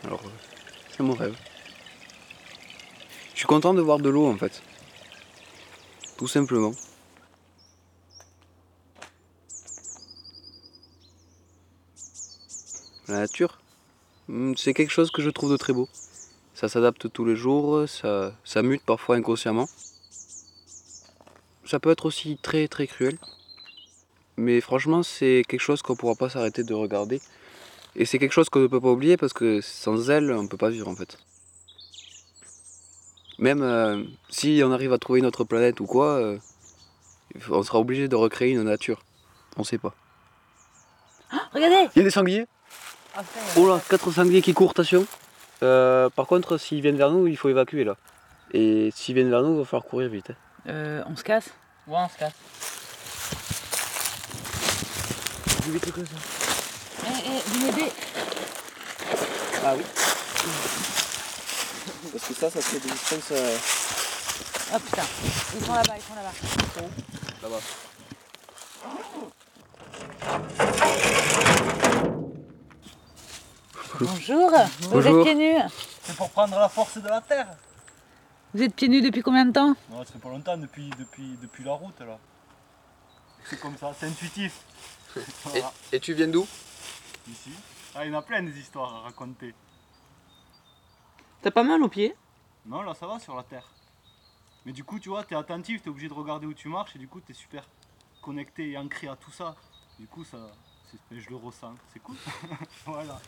[0.05, 0.29] Alors, euh,
[0.95, 1.35] c'est mon rêve.
[3.33, 4.63] Je suis content de voir de l'eau en fait.
[6.17, 6.71] Tout simplement.
[13.09, 13.59] La nature,
[14.55, 15.87] c'est quelque chose que je trouve de très beau.
[16.53, 19.67] Ça s'adapte tous les jours, ça, ça mute parfois inconsciemment.
[21.65, 23.17] Ça peut être aussi très très cruel.
[24.37, 27.21] Mais franchement, c'est quelque chose qu'on ne pourra pas s'arrêter de regarder.
[27.95, 30.47] Et c'est quelque chose qu'on ne peut pas oublier parce que sans elle, on ne
[30.47, 31.17] peut pas vivre en fait.
[33.37, 36.37] Même euh, si on arrive à trouver une autre planète ou quoi, euh,
[37.49, 39.03] on sera obligé de recréer une nature.
[39.57, 39.93] On sait pas.
[41.53, 42.45] Regardez Il y a des sangliers?
[43.57, 45.05] Oh là, quatre sangliers qui courent, attention.
[45.63, 47.95] Euh, par contre, s'ils viennent vers nous, il faut évacuer là.
[48.51, 50.29] Et s'ils viennent vers nous, il va falloir courir vite.
[50.31, 50.35] hein.
[50.67, 51.49] Euh, on se casse
[51.87, 52.33] Ouais, on se casse.
[57.03, 57.91] Eh, eh, vous m'aidez
[59.65, 59.83] Ah oui
[62.11, 63.57] Parce que ça, ça fait des distances euh,
[64.73, 65.03] Oh putain,
[65.59, 66.33] ils sont là-bas, ils sont là-bas.
[67.43, 67.61] là-bas.
[73.99, 75.19] Bonjour, vous Bonjour.
[75.19, 75.61] êtes pieds nus
[76.01, 77.47] C'est pour prendre la force de la terre.
[78.53, 81.37] Vous êtes pieds nus depuis combien de temps Non, ça fait pas longtemps depuis, depuis,
[81.41, 82.17] depuis la route là.
[83.45, 84.61] C'est comme ça, c'est intuitif.
[85.53, 85.61] Et,
[85.95, 86.45] et tu viens d'où
[87.29, 87.51] Ici.
[87.95, 89.53] Ah, il y en a plein des histoires à raconter.
[91.41, 92.15] T'as pas mal aux pieds
[92.65, 93.67] Non, là ça va sur la terre.
[94.65, 96.99] Mais du coup, tu vois, t'es attentif, t'es obligé de regarder où tu marches et
[96.99, 97.63] du coup, t'es super
[98.21, 99.55] connecté et ancré à tout ça.
[99.99, 100.37] Du coup, ça,
[100.91, 102.15] c'est- je le ressens, c'est cool.
[102.85, 103.19] voilà.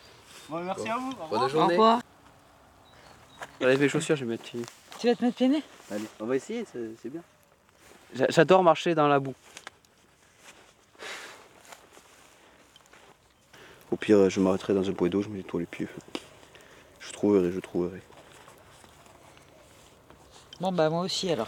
[0.49, 1.11] Bon, merci à vous.
[1.19, 1.55] Au revoir.
[1.55, 2.01] Au revoir.
[3.61, 4.61] Allez, mes chaussures, je vais mettre pieds.
[4.99, 7.21] Tu vas te mettre pieds nus Allez, on va essayer, c'est bien.
[8.13, 9.33] J'a- J'adore marcher dans la boue.
[13.91, 15.87] Au pire, je m'arrêterai dans un point d'eau, je me nettoie les pieds.
[16.99, 18.01] Je trouverai, je trouverai.
[20.59, 21.47] Bon, bah, moi aussi alors.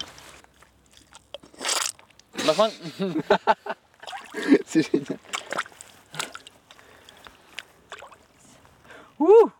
[4.65, 5.17] C'est génial.
[9.19, 9.51] Ouh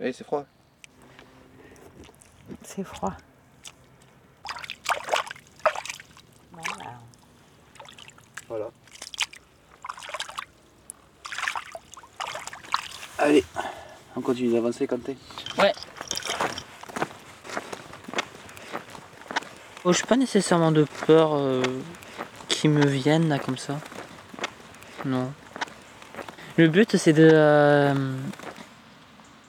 [0.00, 0.44] Oui, c'est froid.
[2.62, 3.12] C'est froid.
[8.48, 8.70] Voilà.
[13.18, 13.44] Allez,
[14.16, 15.14] on continue d'avancer, Quentin.
[15.58, 15.72] Ouais.
[19.84, 21.62] Oh, je pas nécessairement de peur euh,
[22.48, 23.80] qui me viennent là comme ça.
[25.04, 25.32] Non.
[26.56, 27.28] Le but c'est de.
[27.32, 27.94] euh,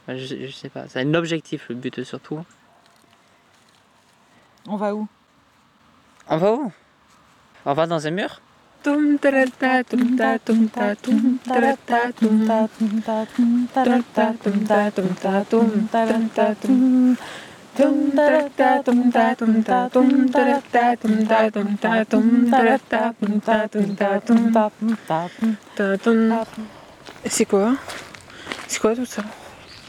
[0.09, 2.43] bah, je, je sais pas, c'est un objectif le but surtout.
[4.67, 5.07] On va où
[6.27, 6.71] On va où
[7.63, 8.41] On va dans un mur
[27.25, 27.75] C'est quoi
[28.67, 29.23] C'est quoi tout ça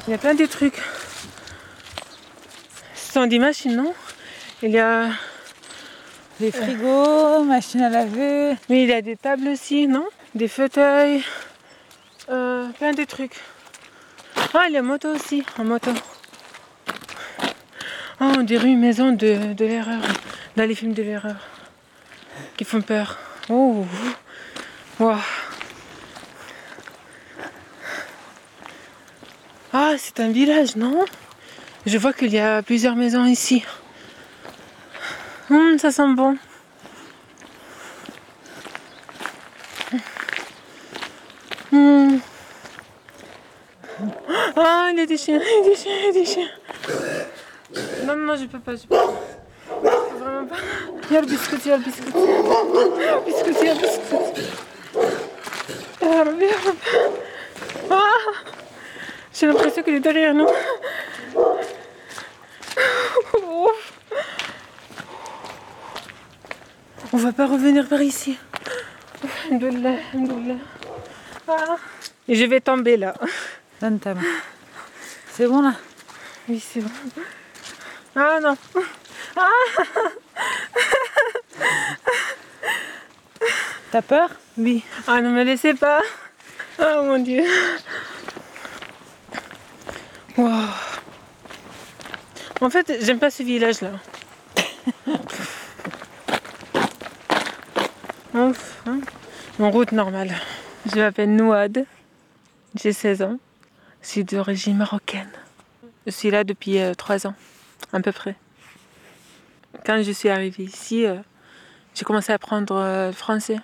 [0.07, 0.79] Il y a plein de trucs.
[2.95, 3.93] Sont des machines, non?
[4.63, 5.09] Il y a
[6.39, 8.55] Des frigos, machine à laver.
[8.69, 10.07] mais il y a des tables aussi, non?
[10.35, 11.23] Des fauteuils,
[12.29, 13.37] euh, plein de trucs.
[14.55, 15.91] Ah, les motos aussi, en moto.
[18.21, 20.01] Ah, on dirait une maison de, de l'erreur,
[20.57, 21.37] dans les films de l'erreur,
[22.57, 23.19] qui font peur.
[23.49, 23.85] Oh,
[24.99, 25.17] wow.
[29.73, 31.05] Ah, c'est un village, non?
[31.87, 33.65] Je vois qu'il y a plusieurs maisons ici.
[35.49, 36.37] Hum, ça sent bon.
[41.71, 42.19] Hmm.
[44.57, 46.25] Ah, il y a des chiens, il y a des chiens, il y a des
[46.25, 46.49] chiens.
[48.07, 49.15] Non, non, je peux pas, je peux pas.
[50.19, 50.57] Vraiment pas.
[51.09, 52.13] Il y a le biscuit, il y a le biscuit.
[52.13, 54.17] Il y a le biscuit, il y a le biscuit.
[57.91, 57.97] Ah,
[59.41, 60.47] J'ai l'impression qu'il est derrière nous.
[67.11, 68.37] On va pas revenir par ici.
[69.51, 69.97] Alhamdoulilah.
[71.49, 71.77] Ah.
[72.29, 73.15] Et je vais tomber là.
[75.33, 75.73] C'est bon là?
[76.47, 76.91] Oui, c'est bon.
[78.15, 78.59] Ah non.
[79.37, 79.49] Ah.
[83.91, 84.29] T'as peur?
[84.59, 84.85] Oui.
[85.07, 86.03] Ah ne me laissez pas.
[86.79, 87.43] Oh mon dieu.
[92.61, 93.93] En fait, j'aime pas ce village là.
[98.35, 99.01] Ouf, hein.
[99.59, 100.35] En route normale.
[100.87, 101.85] Je m'appelle Nouad.
[102.75, 103.39] J'ai 16 ans.
[104.03, 105.31] Je suis d'origine marocaine.
[106.07, 107.35] Je suis là depuis 3 ans,
[107.93, 108.37] à peu près.
[109.85, 111.17] Quand je suis arrivée ici, euh,
[111.95, 113.59] j'ai commencé à apprendre euh, le français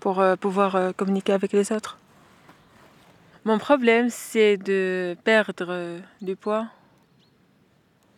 [0.00, 1.99] pour euh, pouvoir euh, communiquer avec les autres.
[3.46, 6.68] Mon problème, c'est de perdre du poids.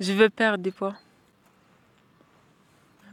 [0.00, 0.96] Je veux perdre du poids.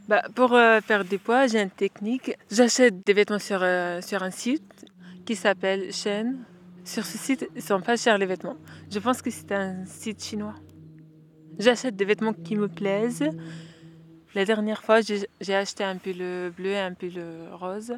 [0.08, 2.32] Bah, pour euh, perdre du poids, j'ai une technique.
[2.50, 4.86] J'achète des vêtements sur, euh, sur un site
[5.24, 6.34] qui s'appelle Shein.
[6.84, 8.56] Sur ce site, ils sont pas chers les vêtements.
[8.90, 10.56] Je pense que c'est un site chinois.
[11.60, 13.30] J'achète des vêtements qui me plaisent.
[14.34, 17.92] La dernière fois, j'ai acheté un pull bleu et un pull rose.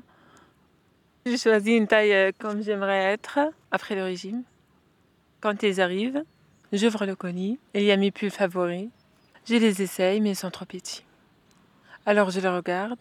[1.25, 3.39] J'ai choisi une taille euh, comme j'aimerais être
[3.71, 4.43] après le régime.
[5.41, 6.25] Quand ils arrivent,
[6.73, 8.89] j'ouvre le colis il y a mes pulls favoris.
[9.47, 11.05] Je les essaye, mais ils sont trop petits.
[12.07, 12.99] Alors je les regarde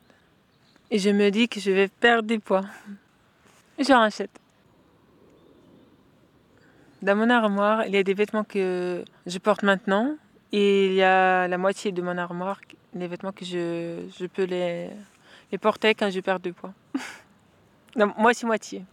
[0.91, 2.65] et je me dis que je vais perdre des poids.
[3.79, 4.29] Je rachète.
[7.01, 10.15] Dans mon armoire, il y a des vêtements que je porte maintenant
[10.51, 12.61] et il y a la moitié de mon armoire,
[12.93, 14.91] les vêtements que je, je peux les,
[15.51, 16.75] les porter quand je perds du poids.
[17.95, 18.85] moitié-moitié.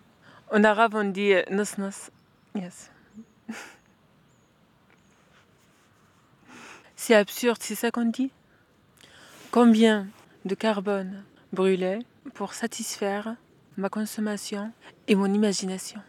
[0.53, 2.11] En arabe, on dit euh, nos nos.
[2.55, 2.91] Yes.
[6.97, 8.31] C'est absurde, c'est ça qu'on dit?
[9.51, 10.09] Combien
[10.45, 11.23] de carbone
[11.53, 12.01] brûlait
[12.35, 13.37] pour satisfaire
[13.77, 14.73] ma consommation
[15.07, 16.01] et mon imagination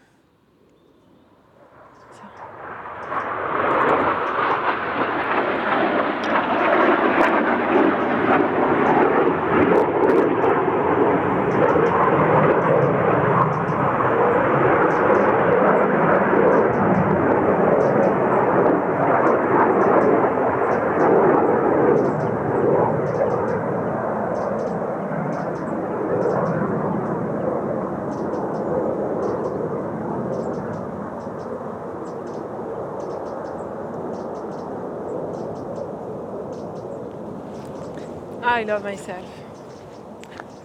[38.50, 39.24] I love myself.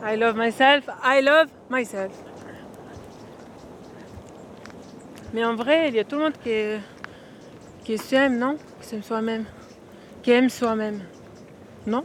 [0.03, 0.87] I love myself.
[1.01, 2.11] I love myself.
[5.33, 6.79] Mais en vrai, il y a tout le monde qui,
[7.83, 8.57] qui s'aime, non?
[8.79, 9.45] Qui s'aime soi-même.
[10.21, 11.01] Qui aime soi-même.
[11.87, 12.03] Non?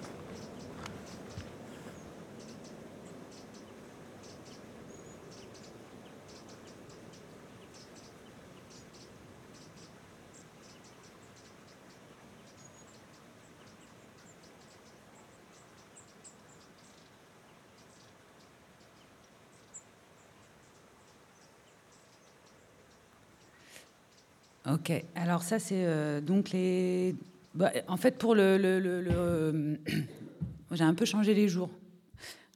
[25.14, 27.14] Alors ça c'est euh, donc les.
[27.54, 28.56] bah, en fait, pour le.
[28.58, 28.80] le-
[29.10, 29.76] euh,
[30.72, 31.70] J'ai un peu changé les jours.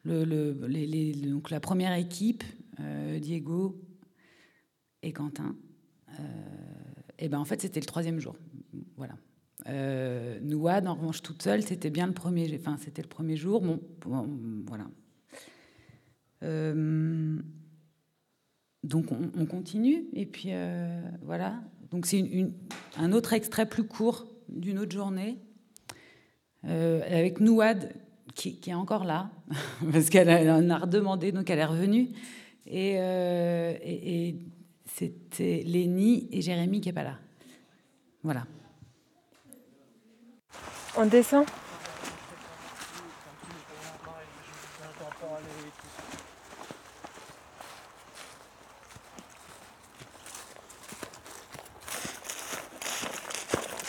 [0.04, 2.44] Donc la première équipe,
[2.78, 3.80] euh, Diego
[5.02, 5.56] et Quentin,
[7.18, 8.36] et ben en fait c'était le troisième jour.
[8.96, 9.14] Voilà.
[10.42, 12.56] Nouad, en revanche, toute seule, c'était bien le premier.
[12.60, 13.60] Enfin, c'était le premier jour.
[13.62, 14.28] Bon, bon,
[14.68, 14.86] voilà.
[18.84, 20.50] Donc on, on continue et puis
[21.22, 21.62] voilà.
[21.94, 22.28] Donc c'est
[22.96, 25.38] un autre extrait plus court d'une autre journée
[26.64, 27.94] euh, avec Nouad
[28.34, 29.30] qui, est encore là
[29.92, 32.08] parce qu'elle en a redemandé donc elle est revenue
[32.66, 34.40] et, euh, et-
[34.86, 37.18] c'était Lénie et Jérémy qui est pas là.
[38.24, 38.44] Voilà.
[40.96, 41.46] On descend?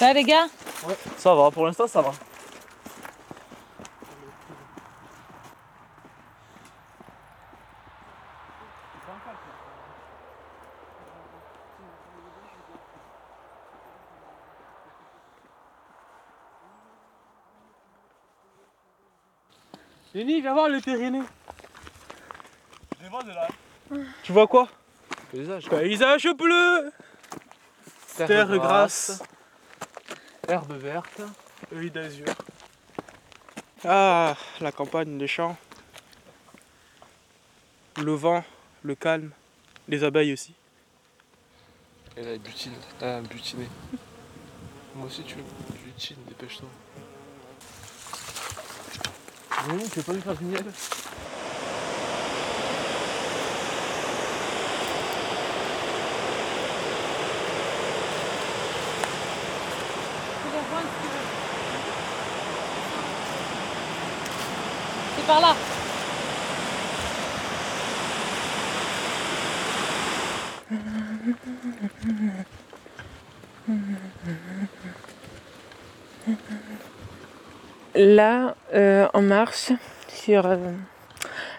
[0.05, 0.45] Ça va les gars
[0.87, 2.11] Ouais, ça va, pour l'instant ça va.
[20.13, 21.23] Lenny, viens voir le Pyrénées.
[22.99, 23.47] Je les vois de là.
[24.21, 24.67] Tu vois quoi?
[25.31, 25.67] Paysage.
[25.67, 26.93] Paysage bleu
[28.15, 29.19] Terre Terre, grasse.
[30.47, 31.21] Herbe verte.
[31.73, 32.25] Œil d'azur.
[33.83, 35.57] Ah, la campagne, les champs.
[37.97, 38.43] Le vent,
[38.83, 39.31] le calme.
[39.87, 40.53] Les abeilles aussi.
[42.17, 42.73] Et là, elle butine.
[43.01, 43.67] Ah, butiné.
[44.95, 45.35] Moi aussi, tu
[45.83, 46.69] butines, dépêche-toi.
[49.69, 50.65] Oui, tu veux pas lui faire du miel?
[65.25, 65.55] Par là
[77.97, 79.71] Là, euh, on marche
[80.09, 80.57] sur, euh,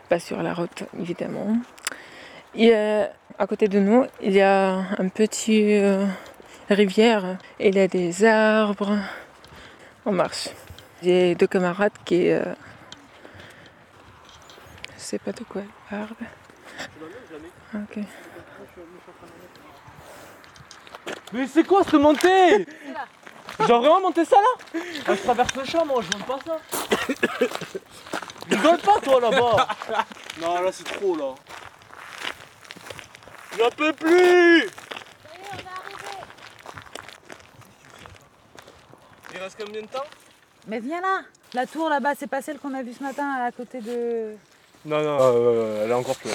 [0.08, 1.56] pas sur la route évidemment.
[3.38, 6.06] À côté de nous, il y a un petit euh,
[6.70, 7.38] rivière.
[7.60, 8.98] Il y a des arbres.
[10.04, 10.48] On marche.
[11.02, 12.30] J'ai deux camarades qui,
[15.06, 16.08] sais pas de quoi parlent.
[17.74, 17.98] Ok.
[21.32, 22.66] Mais c'est quoi cette montée
[23.60, 24.80] Genre vraiment monter ça là?
[25.06, 26.58] Ah, Je traverse le champ, moi je monte pas ça.
[28.50, 29.68] Rigole pas toi là-bas?
[30.40, 31.34] Non, là c'est trop là.
[33.58, 34.68] J'en peux plus
[39.32, 40.04] Il reste combien de temps?
[40.66, 41.20] Mais viens là
[41.54, 44.36] La tour là-bas, c'est pas celle qu'on a vue ce matin à côté de.
[44.86, 46.30] Non, non, euh, elle est encore plus.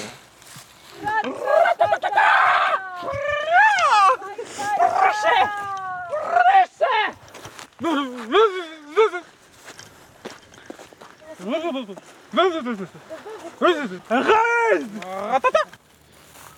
[14.10, 14.86] Arrête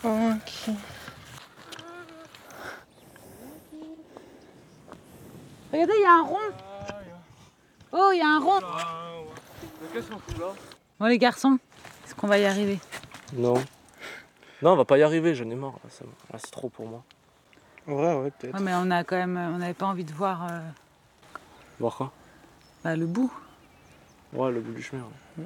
[0.04, 0.76] Ok.
[5.72, 6.38] Regardez, il y a un rond.
[7.92, 8.60] Oh, il y a un rond.
[9.94, 10.48] Qu'est-ce qu'on fout là?
[11.00, 11.60] Bon, les garçons,
[12.24, 12.80] qu'on va y arriver
[13.34, 13.56] Non.
[14.62, 15.74] Non, on va pas y arriver, j'en ai marre.
[15.84, 17.04] là, ça- là, c'est trop pour moi.
[17.86, 18.54] Ouais, ouais, peut-être.
[18.54, 20.60] Ouais, mais on a quand même, on n'avait pas envie de voir euh,
[21.82, 22.14] Voir quoi?
[22.82, 23.30] bah, le bout.
[24.32, 25.04] Ouais, le bout du chemin.
[25.38, 25.44] ouais.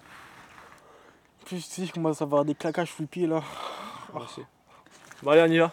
[1.45, 3.41] Plus si je commence à avoir des claquages sous le pied là.
[4.13, 4.41] Aussi.
[5.23, 5.71] Bon, allez, on y va.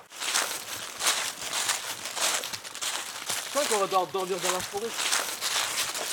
[3.45, 4.87] Je crois qu'on va devoir dormir dans la forêt.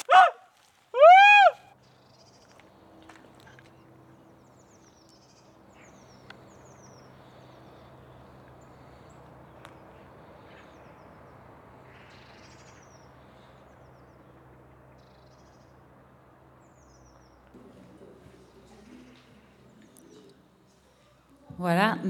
[0.09, 0.25] Voilà,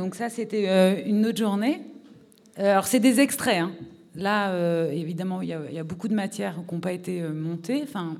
[0.01, 1.79] donc ça c'était euh, une autre journée.
[2.57, 3.59] Euh, alors c'est des extraits.
[3.59, 3.71] hein.
[4.15, 7.81] Là, euh, évidemment, il y, a- beaucoup de matières qui n'ont pas été montées.
[7.83, 8.17] Enfin,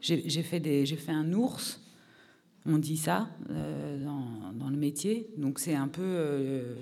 [0.00, 0.62] j'ai fait,
[1.08, 1.80] un ours,
[2.66, 5.30] on dit ça dans, le métier.
[5.38, 6.76] Donc c'est un peu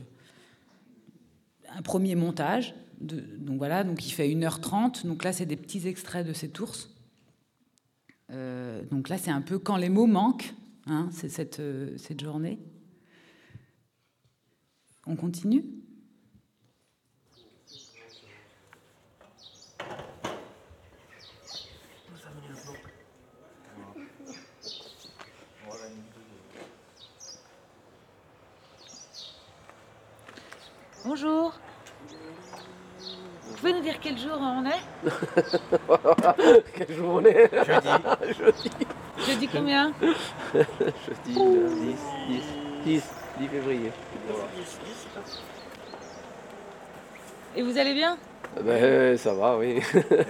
[1.74, 2.74] un premier montage.
[3.00, 5.06] Donc voilà, donc il fait 1h30.
[5.06, 6.90] Donc là, c'est des petits extraits de cet ours.
[8.28, 10.52] Donc là, c'est un peu quand les mots manquent,
[10.86, 12.58] hein, c'est cette journée.
[15.06, 15.64] On continue
[31.04, 31.52] Bonjour.
[33.42, 34.80] Vous pouvez nous dire quel jour on est
[36.74, 37.88] Quel jour on est Jeudi.
[38.38, 38.70] Jeudi.
[39.26, 39.92] Jeudi combien
[40.54, 41.68] Jeudi euh,
[42.26, 42.42] 10, 10,
[42.84, 43.02] 10,
[43.38, 43.92] 10 février.
[47.56, 48.16] Et vous allez bien?
[48.62, 49.80] Ben ça va, oui.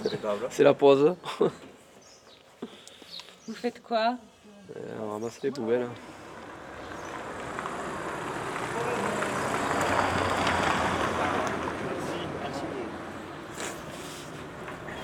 [0.50, 1.14] C'est la pause.
[3.46, 4.16] Vous faites quoi?
[4.76, 5.86] Euh, On ramasse les poubelles.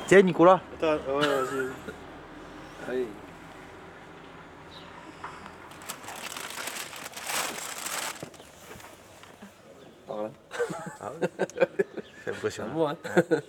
[0.06, 0.60] Tiens, Nicolas.
[0.78, 1.68] Attends, ouais, vas-y.
[2.88, 3.06] Allez.
[11.00, 11.12] Ah.
[12.24, 12.88] C'est impressionnant.
[12.88, 12.94] Ouais.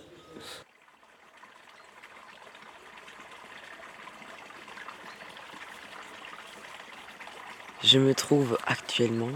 [7.82, 9.32] Je me trouve actuellement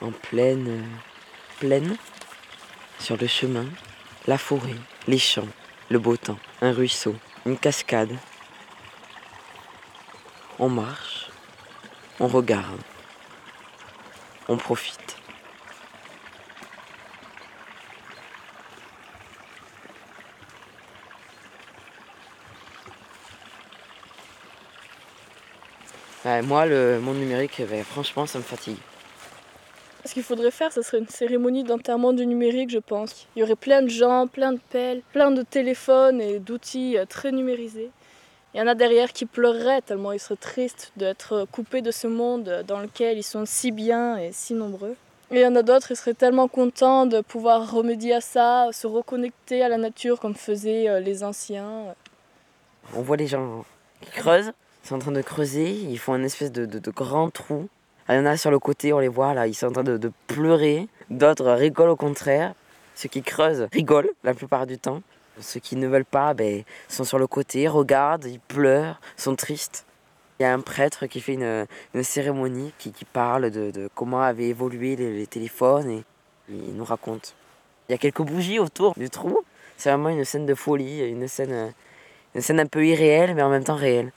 [0.00, 0.82] en pleine
[1.58, 1.96] plaine,
[2.98, 3.66] sur le chemin,
[4.26, 4.76] la forêt,
[5.06, 5.48] les champs,
[5.88, 7.14] le beau temps, un ruisseau,
[7.46, 8.16] une cascade.
[10.58, 11.30] On marche,
[12.20, 12.80] on regarde,
[14.48, 15.13] on profite.
[26.24, 28.78] Moi, le monde numérique, ben, franchement, ça me fatigue.
[30.06, 33.26] Ce qu'il faudrait faire, ce serait une cérémonie d'enterrement du numérique, je pense.
[33.36, 37.04] Il y aurait plein de gens, plein de pelles, plein de téléphones et d'outils euh,
[37.06, 37.90] très numérisés.
[38.54, 42.06] Il y en a derrière qui pleureraient tellement ils seraient tristes d'être coupés de ce
[42.06, 44.96] monde dans lequel ils sont si bien et si nombreux.
[45.30, 48.68] Et il y en a d'autres, ils seraient tellement contents de pouvoir remédier à ça,
[48.72, 51.94] se reconnecter à la nature comme faisaient euh, les anciens.
[52.94, 53.64] On voit les gens
[54.02, 54.52] qui creusent,
[54.84, 57.68] ils sont en train de creuser, ils font un espèce de, de- de grand trou.
[58.08, 59.82] Il y en a sur le côté, on les voit là, ils sont en train
[59.84, 60.88] de, de pleurer.
[61.10, 62.54] D'autres rigolent au contraire.
[62.94, 65.02] Ceux qui creusent rigolent la plupart du temps.
[65.40, 69.84] Ceux qui ne veulent pas ben, sont sur le côté, regardent, ils pleurent, sont tristes.
[70.38, 73.88] Il y a un prêtre qui fait une, une cérémonie, qui, qui parle de, de
[73.94, 76.04] comment avaient évolué les, les téléphones et
[76.50, 77.34] il nous raconte.
[77.88, 79.38] Il y a quelques bougies autour du trou.
[79.76, 81.72] C'est vraiment une scène de folie, une scène,
[82.34, 84.12] une scène un peu irréelle mais en même temps réelle.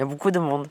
[0.00, 0.66] Il y a beaucoup de monde.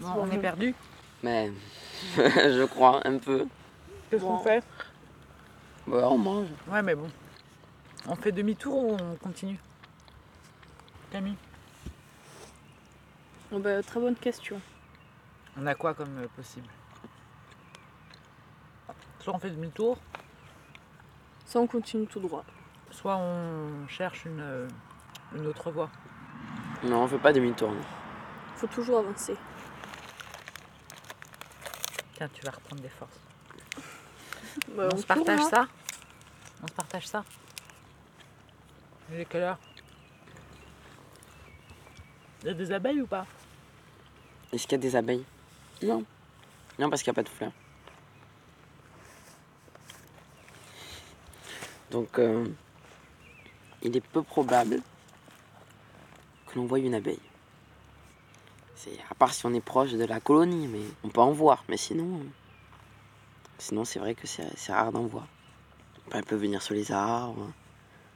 [0.00, 0.74] Bon, On est perdu.
[1.22, 1.52] Mais
[2.16, 3.46] je crois un peu.
[4.10, 4.64] Qu'est-ce qu'on fait?
[5.86, 6.48] Ouais, on mange.
[6.66, 7.08] Ouais, mais bon.
[8.08, 9.60] On fait demi-tour ou on continue?
[11.12, 11.36] Camille?
[13.52, 14.60] Oh bah, très bonne question.
[15.56, 16.68] On a quoi comme euh, possible?
[19.20, 19.98] Soit on fait demi-tour,
[21.44, 22.44] Ça, on continue tout droit.
[22.90, 24.68] soit on cherche une, euh,
[25.34, 25.90] une autre voie.
[26.84, 27.70] Non, on fait pas demi-tour.
[27.72, 27.84] nous.
[28.56, 29.36] Faut toujours avancer.
[32.14, 33.20] Tiens, tu vas reprendre des forces.
[34.76, 35.68] Bah, on, on se partage tourne, ça
[36.62, 37.24] On se partage ça
[39.10, 39.58] Il est quelle heure?
[42.42, 43.24] Il y a des abeilles ou pas?
[44.52, 45.24] Est-ce qu'il y a des abeilles?
[45.82, 46.04] Non.
[46.78, 47.52] Non, parce qu'il n'y a pas de fleurs.
[51.90, 52.46] Donc, euh,
[53.82, 54.80] il est peu probable
[56.46, 57.20] que l'on voie une abeille.
[58.74, 61.64] C'est à part si on est proche de la colonie, mais on peut en voir.
[61.68, 62.20] Mais sinon,
[63.58, 65.26] sinon c'est vrai que c'est rare d'en voir.
[66.12, 67.50] Elle peut venir sur les arbres,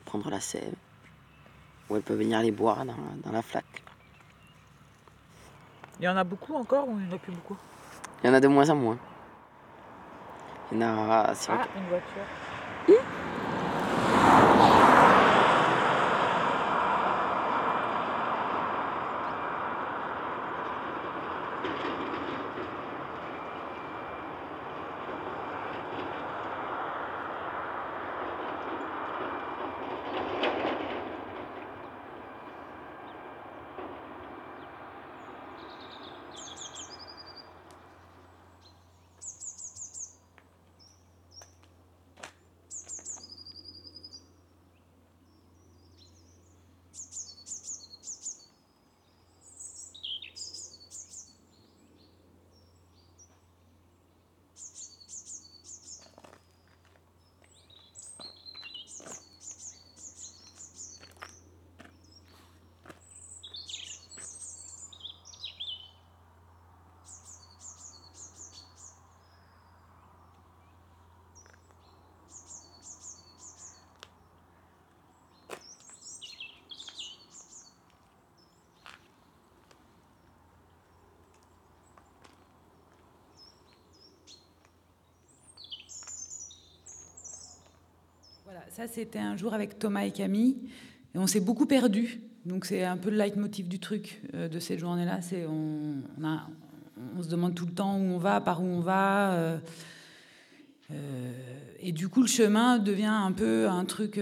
[0.05, 0.75] prendre la sève,
[1.91, 3.83] ou elle peut venir les boire dans, dans la flaque.
[6.03, 7.57] Il y en a beaucoup encore ou il n'y en a plus beaucoup?
[8.25, 8.99] Il y en a de moins en moins.
[10.73, 11.33] Il y en a.
[11.49, 13.03] Ah, une voiture.
[88.71, 90.57] Ça c'était un jour avec Thomas et Camille.
[91.15, 92.21] Et on s'est beaucoup perdu.
[92.47, 95.21] Donc c'est un peu le leitmotiv du truc euh, de cette journée-là.
[95.23, 96.03] C'est on,
[97.23, 99.33] se demande tout le temps où on va, par où on va.
[99.35, 99.59] euh,
[100.91, 101.33] euh,
[101.81, 104.19] et du coup, le chemin devient un peu un truc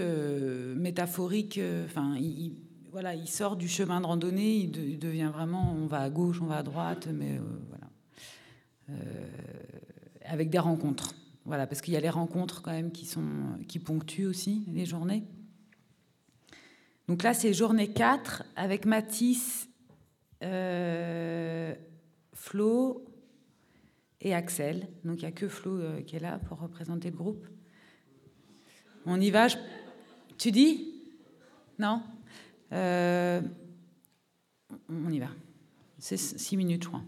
[0.75, 1.59] métaphorique.
[1.85, 2.55] Enfin, il, il-
[2.91, 4.57] voilà, il sort du chemin de randonnée.
[4.57, 8.97] Il, il devient vraiment, on va à gauche, on va à droite, mais voilà,
[10.25, 11.15] avec des rencontres.
[11.51, 14.85] Voilà, parce qu'il y a les rencontres quand même qui sont qui ponctuent aussi les
[14.85, 15.25] journées.
[17.09, 19.67] Donc là, c'est journée 4 avec Mathis,
[20.43, 21.75] euh,
[22.31, 23.03] Flo
[24.21, 24.87] et Axel.
[25.03, 27.45] Donc il n'y a que Flo euh, qui est là pour représenter le groupe.
[29.05, 29.47] On y va.
[30.37, 31.03] Tu dis?
[31.77, 32.01] Non?
[32.71, 33.41] Euh,
[34.87, 35.27] On y va.
[35.99, 37.03] C'est 6 minutes, je crois.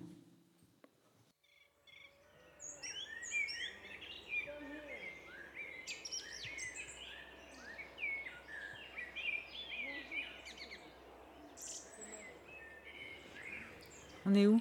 [14.34, 14.60] On est où?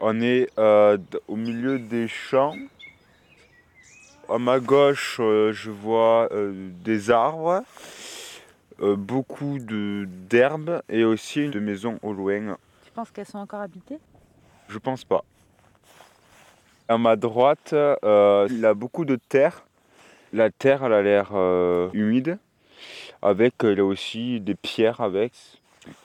[0.00, 0.98] On est euh,
[1.28, 2.54] au milieu des champs.
[4.28, 6.52] À ma gauche, euh, je vois euh,
[6.84, 7.62] des arbres,
[8.78, 12.58] beaucoup d'herbes et aussi de maisons au loin.
[12.84, 13.98] Tu penses qu'elles sont encore habitées?
[14.68, 15.24] Je pense pas.
[16.86, 19.64] À ma droite, il y a beaucoup de terre.
[20.34, 21.30] La terre, elle a l'air
[21.94, 22.36] humide,
[23.22, 25.32] avec il y a aussi des pierres avec.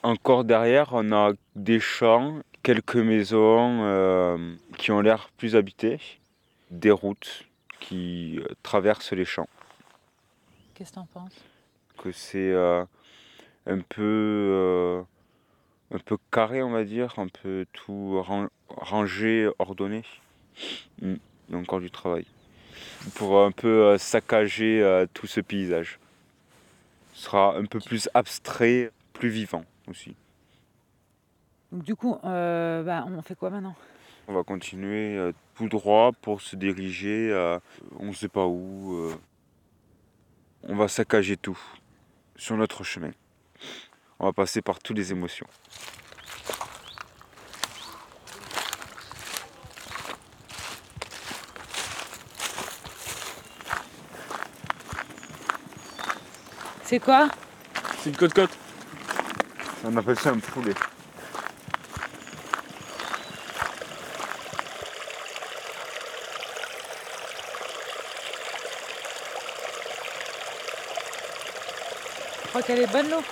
[0.02, 6.00] Encore derrière, on a des champs, quelques maisons euh, qui ont l'air plus habitées,
[6.70, 7.44] des routes
[7.80, 9.48] qui euh, traversent les champs.
[10.74, 11.34] Qu'est-ce que t'en penses?
[11.98, 12.84] Que c'est euh,
[13.66, 15.02] un peu euh,
[15.92, 20.02] un peu carré, on va dire, un peu tout ran- rangé, ordonné.
[21.02, 21.14] Mm.
[21.48, 22.26] Il y a encore du travail.
[23.16, 25.98] Pour un peu saccager tout ce paysage.
[27.14, 30.14] Ce sera un peu plus abstrait, plus vivant aussi.
[31.72, 33.74] Donc du coup, euh, bah, on fait quoi maintenant?
[34.28, 37.58] On va continuer euh, tout droit pour se diriger, euh,
[37.98, 38.94] on ne sait pas où.
[38.94, 39.14] euh.
[40.64, 41.58] on va saccager tout
[42.36, 43.10] sur notre chemin.
[44.18, 45.46] On va passer par toutes les émotions.
[56.84, 57.28] C'est quoi?
[57.98, 58.50] C'est une côte-côte.
[59.84, 60.74] On appelle ça un poulet.
[72.60, 73.22] Crois qu'elle est bonne l'eau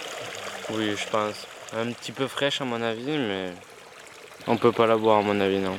[0.70, 1.46] Oui, je pense.
[1.76, 3.52] Un petit peu fraîche à mon avis, mais
[4.46, 5.78] on peut pas la boire à mon avis, non.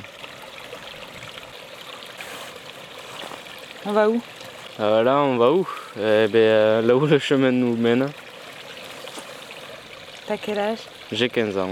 [3.86, 4.22] On va où?
[4.78, 5.68] Euh, là, on va où?
[5.96, 8.08] Eh ben, euh, là où le chemin nous mène.
[10.26, 10.80] T'as quel âge?
[11.10, 11.70] J'ai 15 ans.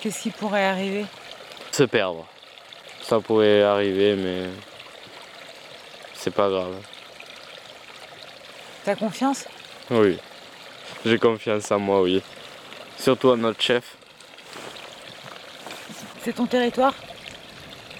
[0.00, 1.06] Qu'est-ce qui pourrait arriver?
[1.70, 2.26] Se perdre.
[3.02, 4.48] Ça pourrait arriver, mais
[6.14, 6.74] c'est pas grave.
[8.84, 9.46] T'as confiance?
[9.90, 10.18] Oui.
[11.04, 12.22] J'ai confiance en moi, oui.
[12.98, 13.96] Surtout à notre chef.
[16.22, 16.94] C'est ton territoire?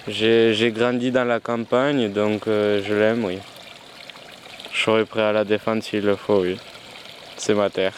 [0.07, 3.39] J'ai j'ai grandi dans la campagne, donc euh, je l'aime, oui.
[4.73, 6.57] Je serai prêt à la défendre s'il le faut, oui.
[7.37, 7.93] C'est ma terre.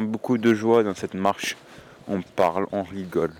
[0.00, 1.56] Beaucoup de joie dans cette marche.
[2.06, 3.32] On parle, on rigole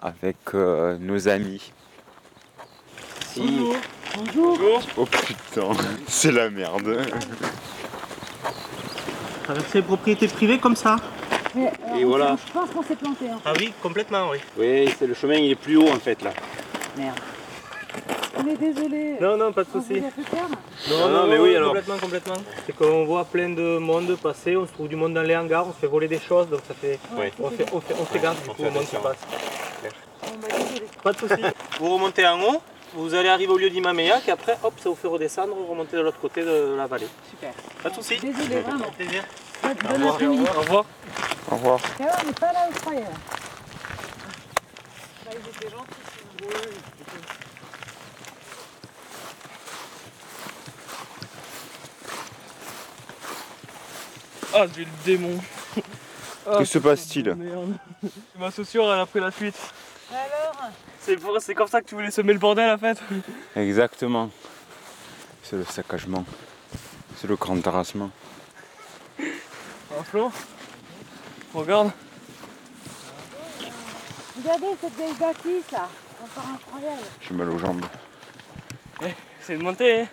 [0.00, 1.72] avec euh, nos amis.
[3.36, 3.76] Bonjour.
[4.16, 4.80] Bonjour.
[4.96, 5.68] Oh putain,
[6.08, 6.96] c'est la merde.
[9.44, 10.96] Traverser les propriétés privées comme ça
[11.96, 12.36] Et voilà.
[12.46, 13.28] Je pense qu'on s'est planté.
[13.28, 13.38] hein.
[13.44, 14.38] Ah oui, complètement, oui.
[14.58, 16.32] Oui, c'est le chemin, il est plus haut en fait là.
[16.96, 17.18] Merde.
[18.38, 19.16] On est désolé.
[19.20, 20.00] Non, non, pas de souci.
[20.90, 21.68] Non, non, mais oui, alors.
[21.68, 22.34] Complètement, complètement.
[22.66, 25.66] C'est qu'on voit plein de monde passer, on se trouve du monde dans les hangars,
[25.68, 26.98] on se fait voler des choses, donc ça fait.
[27.16, 29.16] Ouais, on, fait on, fait, on fait gaffe du coup au monde qui passe.
[31.02, 31.42] Pas de souci.
[31.80, 32.62] vous remontez en haut,
[32.94, 35.96] vous allez arriver au lieu d'Imameillac et après, hop, ça vous fait redescendre, vous remontez
[35.96, 37.08] de l'autre côté de la vallée.
[37.28, 37.52] Super.
[37.82, 38.18] Pas de souci.
[38.18, 38.90] Désolé, vraiment.
[38.96, 39.24] Plaisir.
[39.64, 40.22] Au revoir.
[40.22, 40.84] Au revoir.
[41.50, 41.80] Au revoir.
[41.80, 43.00] Ça va, on n'est pas là où je croyais.
[43.00, 43.08] là.
[54.54, 55.38] Ah, j'ai le démon.
[56.50, 57.36] Ah, Que se passe-t-il.
[58.38, 59.54] Ma chaussure, elle a pris la fuite.
[60.10, 62.96] Alors C'est pour- c'est comme ça que tu voulais semer le bordel en fait
[63.54, 64.30] Exactement.
[65.42, 66.24] C'est le saccagement.
[67.18, 68.10] C'est le grand terrassement.
[69.20, 70.32] Un Flo
[71.52, 71.90] Regarde.
[74.38, 75.88] Regardez cette vieille bâtisse là.
[76.22, 77.02] Encore incroyable.
[77.20, 77.84] J'ai mal aux jambes.
[79.02, 80.00] Eh, c'est de monter.
[80.02, 80.06] Hein.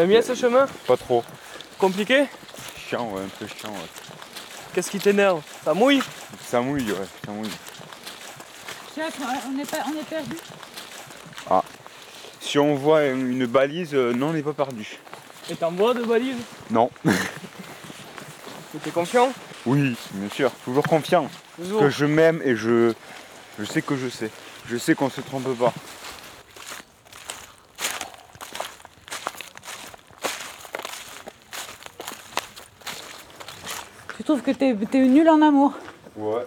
[0.00, 1.22] A mis à ce chemin Pas trop.
[1.78, 2.24] Compliqué
[2.88, 3.88] Chiant, ouais, un peu chiant, ouais.
[4.72, 5.42] Qu'est-ce qui t'énerve?
[5.62, 6.00] Ça mouille?
[6.42, 7.50] Ça mouille, ouais, ça mouille.
[8.94, 10.36] Chef, on est, pas, on est perdu.
[11.50, 11.62] Ah.
[12.40, 14.88] Si on voit une balise, euh, non, on n'est pas perdu.
[15.50, 16.38] Et t'en bois de balise
[16.70, 16.90] Non.
[18.82, 19.30] T'es confiant?
[19.66, 21.28] Oui, bien sûr, toujours confiant.
[21.56, 21.82] Toujours.
[21.82, 22.94] Que je m'aime et je,
[23.58, 24.30] je sais que je sais.
[24.66, 25.74] Je sais qu'on se trompe pas.
[34.30, 35.72] Tu trouves que t'es es nul en amour
[36.14, 36.46] Ouais.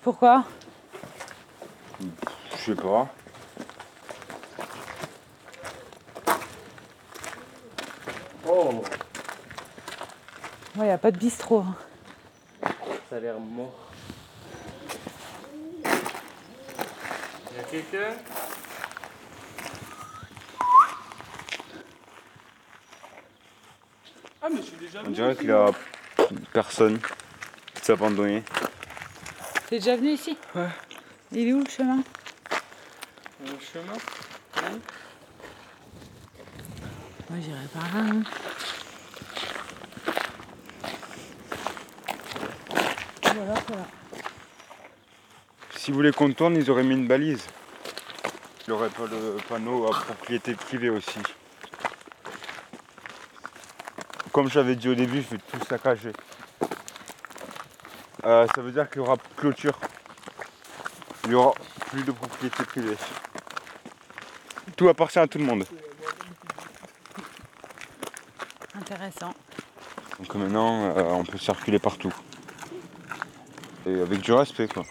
[0.00, 0.44] Pourquoi?
[2.00, 3.08] Je sais pas.
[8.46, 8.84] Oh
[10.76, 11.64] Ouais, y a pas de bistrot.
[11.66, 11.74] hein.
[13.10, 13.90] Ça a l'air mort.
[15.84, 18.14] Y'a quelqu'un?
[24.44, 25.70] Ah mais je suis déjà On venu dirait qu'il y a
[26.52, 28.42] personne qui s'est abandonné.
[29.68, 30.36] T'es déjà venu ici?
[30.54, 30.68] Ouais.
[31.30, 32.02] Il est où le chemin?
[33.40, 33.92] Le chemin
[37.30, 38.10] Moi j'irai par là.
[38.10, 38.22] hein.
[43.22, 43.86] Voilà, voilà.
[45.76, 47.46] Si vous voulez qu'on tourne, ils auraient mis une balise.
[48.66, 51.18] Il n'y aurait pas le panneau à propriété privée aussi.
[54.32, 56.12] Comme j'avais dit au début, je vais tout saccager.
[58.24, 59.78] Euh, ça veut dire qu'il y aura plus de clôture.
[61.24, 61.52] Il n'y aura
[61.90, 62.96] plus de propriété privée.
[64.74, 65.64] Tout appartient à tout le monde.
[68.74, 69.34] Intéressant.
[70.18, 72.12] Donc maintenant, euh, on peut circuler partout.
[73.84, 74.84] Et avec du respect, quoi.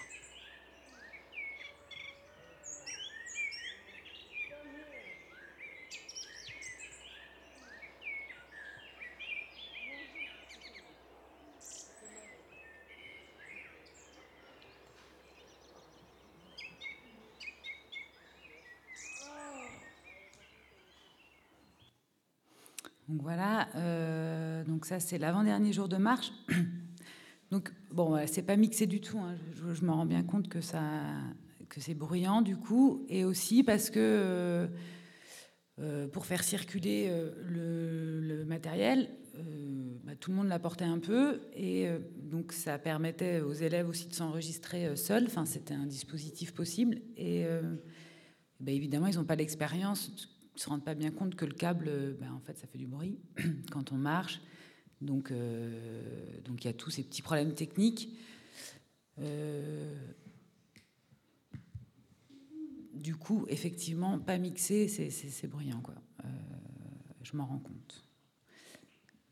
[23.11, 26.33] Donc voilà, euh, donc ça c'est l'avant-dernier jour de marche.
[27.51, 29.19] donc bon, c'est pas mixé du tout.
[29.19, 29.37] hein.
[29.55, 30.59] Je, je me rends bien compte que
[31.69, 34.67] que c'est bruyant du coup, et aussi parce que euh,
[35.79, 37.31] euh, pour faire circuler euh,
[38.21, 39.09] le, matériel,
[40.03, 41.87] bah, tout le monde l'apportait un peu, et
[42.17, 45.23] donc ça permettait aux élèves aussi de s'enregistrer seuls.
[45.25, 47.45] Enfin, c'était un dispositif possible, et
[48.59, 50.11] bah, évidemment ils n'ont pas l'expérience
[50.53, 52.87] ils se rendent pas bien compte que le câble, ben, en fait, ça fait du
[52.87, 53.17] bruit
[53.71, 54.41] quand on marche.
[55.01, 58.09] Donc, euh, donc il y a tous ces petits problèmes techniques.
[59.19, 59.95] Euh,
[62.93, 65.81] du coup, effectivement, pas mixé, c'est- bruyant.
[66.23, 66.27] Euh,
[67.23, 68.05] je m'en rends compte.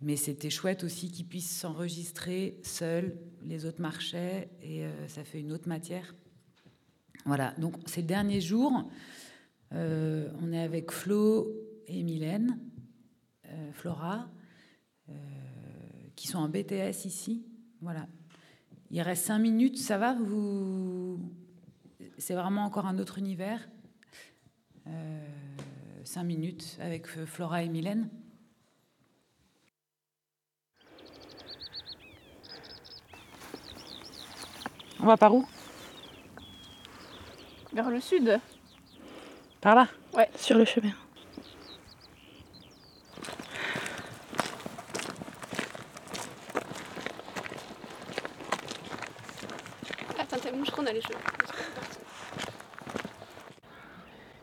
[0.02, 3.18] Mais c'était chouette aussi qu'ils puissent s'enregistrer seuls.
[3.44, 6.16] Les autres marchaient et ça fait une autre matière.
[7.26, 7.52] Voilà.
[7.58, 8.90] Donc, c'est le dernier jour.
[9.74, 11.54] Euh, on est avec Flo
[11.88, 12.60] et Mylène,
[13.74, 14.32] Flora,
[16.20, 17.46] qui sont en BTS ici.
[17.82, 18.06] Voilà.
[18.92, 20.16] Il reste cinq minutes, ça va?
[20.16, 21.18] Vous...
[22.18, 23.70] C'est vraiment encore un autre univers?
[24.88, 25.26] Euh,
[26.04, 28.10] cinq minutes avec euh, Flora et Mylène.
[35.00, 35.48] On va par où?
[37.72, 38.42] Vers le sud.
[39.62, 39.88] Par là?
[40.14, 40.30] Ouais.
[40.36, 40.92] Sur le chemin.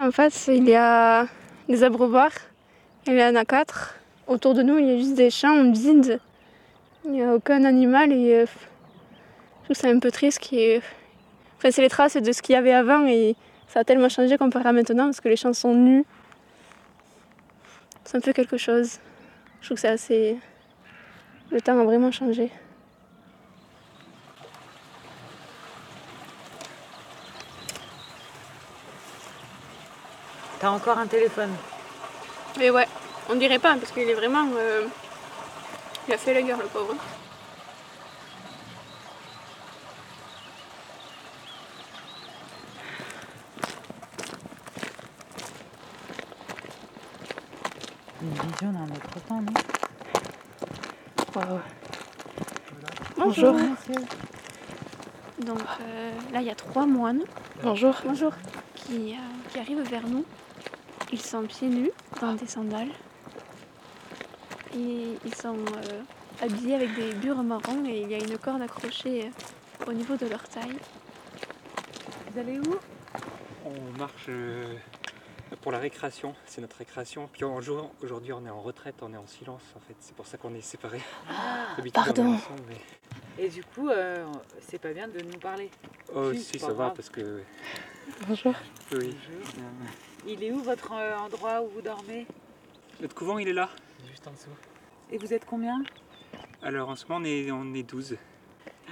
[0.00, 1.26] En face, il y a
[1.68, 2.32] des abreuvoirs.
[3.06, 3.94] Il y en a quatre.
[4.26, 6.20] Autour de nous, il y a juste des champs vides.
[7.04, 10.50] Il n'y a aucun animal et euh, je trouve c'est un peu triste.
[10.52, 10.82] y ait-
[11.56, 13.36] Enfin, c'est les traces de ce qu'il y avait avant et
[13.68, 16.04] ça a tellement changé comparé à maintenant parce que les champs sont nus.
[18.04, 18.98] C'est un peu quelque chose.
[19.60, 20.36] Je trouve que c'est assez.
[21.50, 22.50] Le temps a vraiment changé.
[30.66, 31.52] T'as encore un téléphone
[32.58, 32.88] Mais ouais,
[33.30, 34.48] on dirait pas parce qu'il est vraiment.
[34.56, 34.88] euh,
[36.08, 36.96] Il a fait la guerre, le pauvre.
[48.22, 49.52] Une vision d'un autre temps, non
[51.36, 51.60] Waouh.
[53.16, 53.52] Bonjour.
[53.52, 53.76] Bonjour.
[55.44, 57.22] Donc euh, là, il y a trois moines.
[57.62, 57.94] Bonjour.
[58.04, 58.32] Bonjour.
[58.74, 60.24] Qui, euh, qui arrivent vers nous.
[61.16, 61.90] Ils sont pieds nus
[62.20, 62.90] dans des sandales.
[64.74, 66.02] Et ils sont euh,
[66.42, 69.24] habillés avec des bures marrons et il y a une corde accrochée
[69.80, 70.76] euh, au niveau de leur taille.
[72.30, 72.76] Vous allez où?
[73.64, 74.74] On marche euh,
[75.62, 77.30] pour la récréation, c'est notre récréation.
[77.32, 79.96] Puis en jour- aujourd'hui, on est en retraite, on est en silence en fait.
[80.00, 81.00] C'est pour ça qu'on est séparés.
[81.82, 82.34] Est pardon.
[82.34, 84.22] ensemble, mais- Et du coup, euh,
[84.68, 85.70] c'est pas bien de nous parler.
[86.14, 87.40] Oh, Si, ça va parce que.
[88.28, 88.52] Bonjour.
[88.92, 89.16] Oui.
[90.26, 92.26] Il est où votre euh, endroit où vous dormez?
[93.00, 93.68] Notre couvent, il est là,
[94.08, 94.50] juste en dessous.
[95.10, 95.82] Et vous êtes combien?
[96.62, 98.16] Alors en ce moment, on est, on est 12.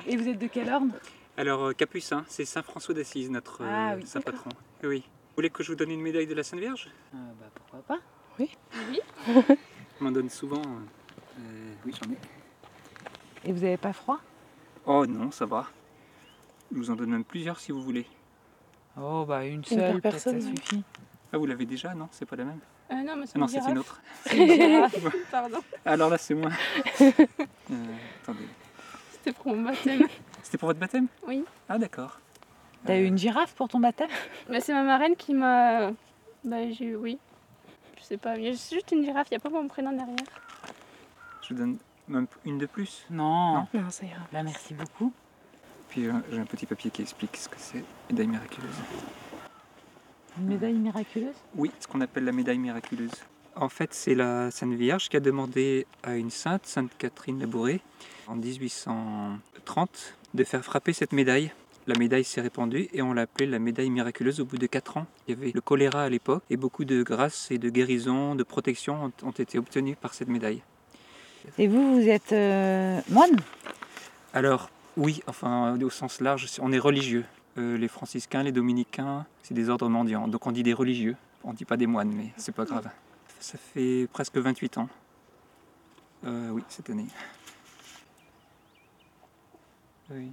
[0.07, 0.95] Et vous êtes de quel ordre?
[1.37, 4.51] Alors, euh, Capucin, c'est Saint François d'Assise, notre euh, Ah oui, saint patron.
[4.85, 5.01] Oui.
[5.01, 6.89] Vous voulez que je vous donne une médaille de la Sainte Vierge?
[7.13, 7.19] Bah,
[7.55, 7.99] Pourquoi pas
[8.39, 8.51] Oui.
[8.91, 9.01] Oui.
[10.01, 10.61] On m'en donne souvent.
[10.63, 12.19] euh, euh, oui, j'en ai.
[13.49, 14.21] Et vous avez pas froid?
[14.87, 15.67] Oh non, ça va.
[16.71, 18.07] Je vous en donne même plusieurs si vous voulez.
[19.01, 20.85] Oh bah une seule, personne, ça suffit.
[21.35, 22.61] Ah, vous l'avez déjà Non, c'est pas la même?
[22.93, 24.01] Euh, non, mais c'est Ah non, c'est une autre.
[24.25, 25.31] C'est une girafe.
[25.33, 25.59] Pardon.
[25.85, 26.51] Alors là, c'est moi.
[27.71, 27.75] Euh,
[28.23, 28.47] attendez.
[29.11, 30.03] C'était pour mon baptême.
[30.43, 31.07] C'était pour votre baptême?
[31.27, 31.45] Oui.
[31.67, 32.21] Ah, d'accord.
[32.85, 34.11] T'as eu une girafe pour ton baptême?
[34.51, 35.91] Mais c'est ma marraine qui m'a.
[36.45, 37.19] Bah, j'ai eu, oui.
[37.99, 40.15] Je sais pas, mais c'est juste une girafe, il n'y a pas mon prénom derrière.
[41.41, 43.07] Je vous donne même une de plus.
[43.11, 43.67] Non.
[43.73, 44.21] Non, ça ira.
[44.31, 45.11] Bah merci beaucoup.
[45.89, 48.77] Puis euh, j'ai un petit papier qui explique ce que c'est, médaille miraculeuse.
[50.39, 51.35] Une médaille miraculeuse?
[51.57, 53.13] Oui, ce qu'on appelle la médaille miraculeuse.
[53.57, 57.81] En fait, c'est la Sainte Vierge qui a demandé à une sainte, Sainte Catherine Labouré,
[58.27, 61.53] en 1830, de faire frapper cette médaille.
[61.87, 64.97] La médaille s'est répandue et on l'a appelée la médaille miraculeuse au bout de 4
[64.97, 65.07] ans.
[65.29, 68.43] Il y avait le choléra à l'époque et beaucoup de grâces et de guérisons, de
[68.43, 70.63] protections ont, ont été obtenues par cette médaille.
[71.59, 73.37] Et vous, vous êtes euh, moine?
[74.33, 77.25] Alors, oui, enfin, au sens large, on est religieux.
[77.57, 80.27] Euh, les franciscains, les dominicains, c'est des ordres mendiants.
[80.29, 81.17] Donc on dit des religieux.
[81.45, 82.89] On dit pas des moines, mais c'est pas grave.
[83.39, 84.89] Ça fait presque 28 ans.
[86.25, 87.07] Euh, oui, cette année.
[90.11, 90.33] Oui.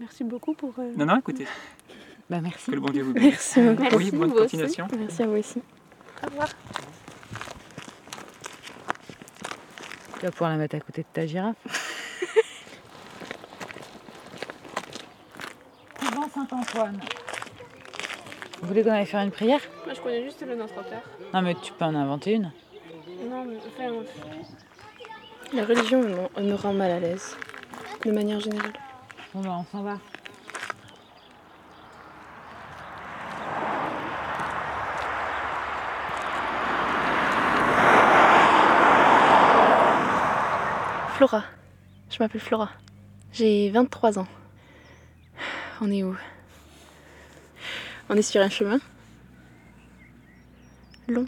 [0.00, 0.74] Merci beaucoup pour.
[0.78, 1.46] euh, Non, non, écoutez.
[2.28, 2.66] Bah merci.
[2.66, 3.56] Que le bon Dieu vous bénisse.
[3.56, 3.96] Merci beaucoup.
[3.96, 4.42] Oui, bonne vous aussi.
[4.58, 4.88] continuation.
[4.98, 5.62] Merci à vous aussi.
[6.22, 6.48] Au revoir.
[10.18, 11.56] Tu vas pouvoir la mettre à côté de ta girafe.
[16.34, 17.00] Saint-Antoine.
[18.60, 19.60] Vous voulez qu'on aille faire une prière?
[19.84, 21.02] Moi, je connais juste le Notre Père.
[21.32, 22.52] Non mais tu peux en inventer une.
[23.30, 23.90] Non, mais enfin.
[25.52, 27.36] La religion elle me- elle me rend mal à l'aise,
[28.04, 28.72] de manière générale.
[29.34, 29.98] Bon bah on s'en va.
[41.16, 41.44] Flora.
[42.10, 42.70] Je m'appelle Flora.
[43.32, 44.26] J'ai 23 ans.
[45.82, 46.14] On est où?
[48.10, 48.78] On est sur un chemin.
[51.08, 51.26] Long.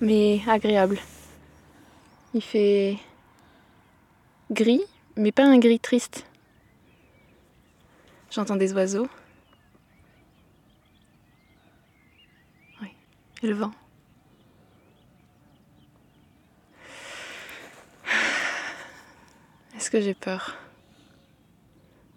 [0.00, 0.98] Mais agréable.
[2.34, 2.98] Il fait
[4.50, 4.82] gris,
[5.16, 6.26] mais pas un gris triste.
[8.30, 9.08] J'entends des oiseaux.
[12.80, 12.88] Oui.
[13.42, 13.70] Et le vent.
[19.76, 20.56] Est-ce que j'ai peur?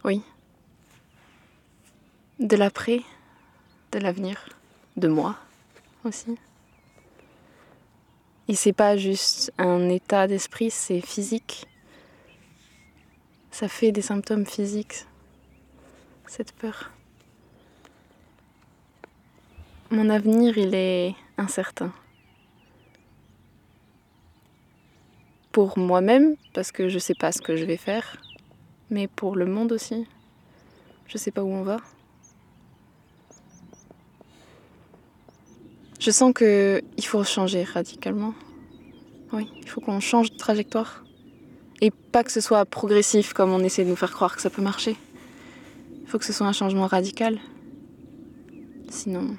[0.03, 0.23] Oui.
[2.39, 3.01] De l'après,
[3.93, 4.49] de l'avenir,
[4.97, 5.37] de moi
[6.03, 6.37] aussi.
[8.49, 11.65] Et c'est pas juste un état d'esprit, c'est physique.
[13.51, 15.05] ça fait des symptômes physiques,
[16.27, 16.91] cette peur.
[19.89, 21.93] Mon avenir, il est incertain.
[25.53, 28.17] Pour moi-même, parce que je sais pas ce que je vais faire,
[28.89, 30.05] mais pour le monde aussi.
[31.07, 31.77] Je sais pas où on va.
[35.99, 38.33] Je sens que il faut changer radicalement.
[39.33, 41.03] Oui, il faut qu'on change de trajectoire.
[41.81, 44.49] Et pas que ce soit progressif comme on essaie de nous faire croire que ça
[44.49, 44.95] peut marcher.
[46.01, 47.39] Il faut que ce soit un changement radical.
[48.89, 49.35] Sinon,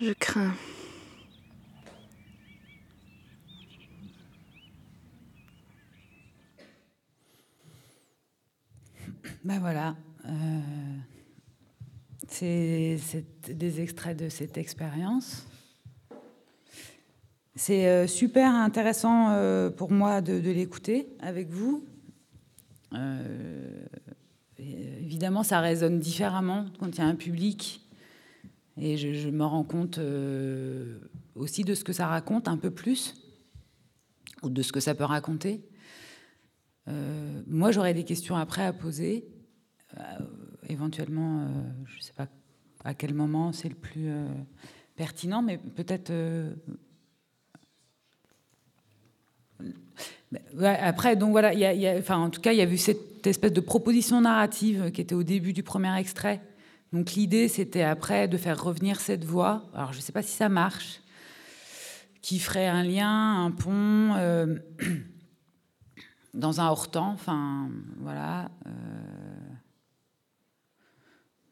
[0.00, 0.54] je crains.
[9.44, 9.94] Ben voilà.
[10.26, 10.30] Euh,
[12.28, 12.98] c'est
[13.48, 15.46] des extraits de cette expérience.
[17.56, 21.84] C'est euh, super intéressant euh, pour moi de, l'écouter avec vous.
[22.92, 23.86] Euh,
[24.58, 27.80] évidemment, ça résonne différemment quand il y a un public.
[28.76, 30.00] Et je, me rends compte
[31.36, 33.14] aussi de ce que ça raconte un peu plus,
[34.42, 35.64] ou de ce que ça peut raconter.
[37.46, 39.28] Moi, j'aurais des questions après à poser.
[40.68, 41.46] Éventuellement, euh,
[41.86, 42.28] je ne sais pas
[42.84, 44.26] à quel moment c'est le plus euh,
[44.96, 46.10] pertinent, mais peut-être.
[46.10, 46.54] euh,
[50.62, 51.52] après, donc voilà,
[52.10, 55.22] en tout cas, il y a eu cette espèce de proposition narrative qui était au
[55.22, 56.40] début du premier extrait.
[56.92, 59.64] Donc l'idée, c'était après de faire revenir cette voix.
[59.74, 61.00] Alors, je ne sais pas si ça marche,
[62.20, 64.14] qui ferait un lien, un pont.
[66.34, 68.50] dans un hors-temps, enfin voilà.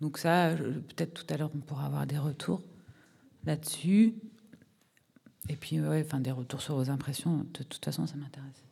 [0.03, 2.61] Donc ça, peut-être tout à l'heure on pourra avoir des retours
[3.47, 4.15] là-dessus.
[5.49, 7.47] Et puis ouais, enfin des retours sur vos impressions.
[7.55, 8.65] De toute façon, ça m'intéresse.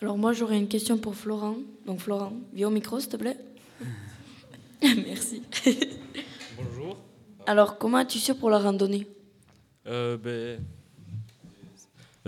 [0.00, 1.56] Alors moi j'aurais une question pour Florent.
[1.86, 3.38] Donc Florent, viens au micro s'il te plaît.
[4.82, 5.42] Merci.
[6.56, 6.96] Bonjour.
[7.46, 9.08] Alors comment as-tu su pour la randonnée?
[9.88, 10.64] Euh, ben,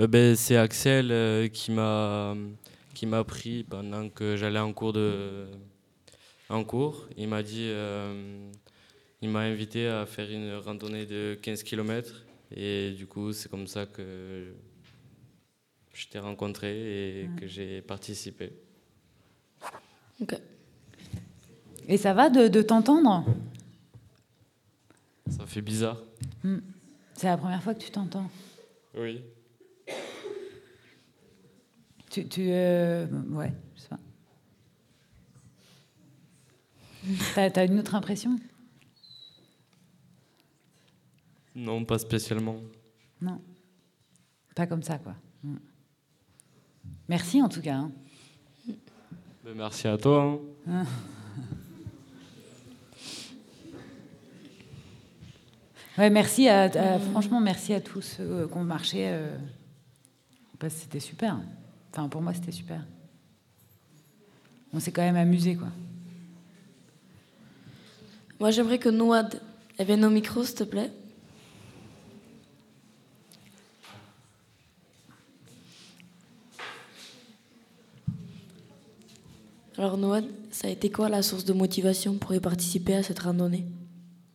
[0.01, 2.35] euh, ben, c'est Axel euh, qui m'a
[2.97, 5.47] qui m'a pris pendant que j'allais en cours de
[6.49, 7.07] en cours.
[7.19, 8.51] Il m'a dit euh,
[9.21, 13.67] il m'a invité à faire une randonnée de 15 km et du coup c'est comme
[13.67, 14.55] ça que
[15.93, 16.71] je t'ai rencontré
[17.21, 18.51] et que j'ai participé.
[21.89, 23.27] Et ça va de, de t'entendre?
[25.29, 26.03] Ça fait bizarre.
[26.43, 26.61] Hmm.
[27.13, 28.31] C'est la première fois que tu t'entends?
[28.97, 29.21] Oui.
[32.17, 33.89] Tu, tu euh, ouais, je sais
[37.35, 37.51] pas.
[37.51, 38.39] T'as, une autre impression?
[41.55, 42.57] Non, pas spécialement.
[43.21, 43.39] Non.
[44.55, 45.15] Pas comme ça, quoi.
[45.45, 45.59] Hmm.
[47.07, 47.75] Merci en tout cas.
[47.75, 47.93] hein.
[49.45, 50.41] Ben, merci à toi.
[50.67, 50.85] hein.
[55.99, 59.09] Ouais, merci à, à- franchement, merci à tous ceux qui ont marché.
[59.09, 59.37] euh,
[60.59, 61.39] parce que c'était super.
[61.97, 62.85] Enfin, pour moi, c'était super.
[64.75, 65.69] On s'est quand même amusé, quoi.
[68.39, 69.41] Moi j'aimerais que Noad
[69.79, 70.91] elle vienne au micro s'il te plaît.
[79.79, 83.21] Alors Noad, ça a été quoi la source de motivation pour y participer à cette
[83.21, 83.65] randonnée?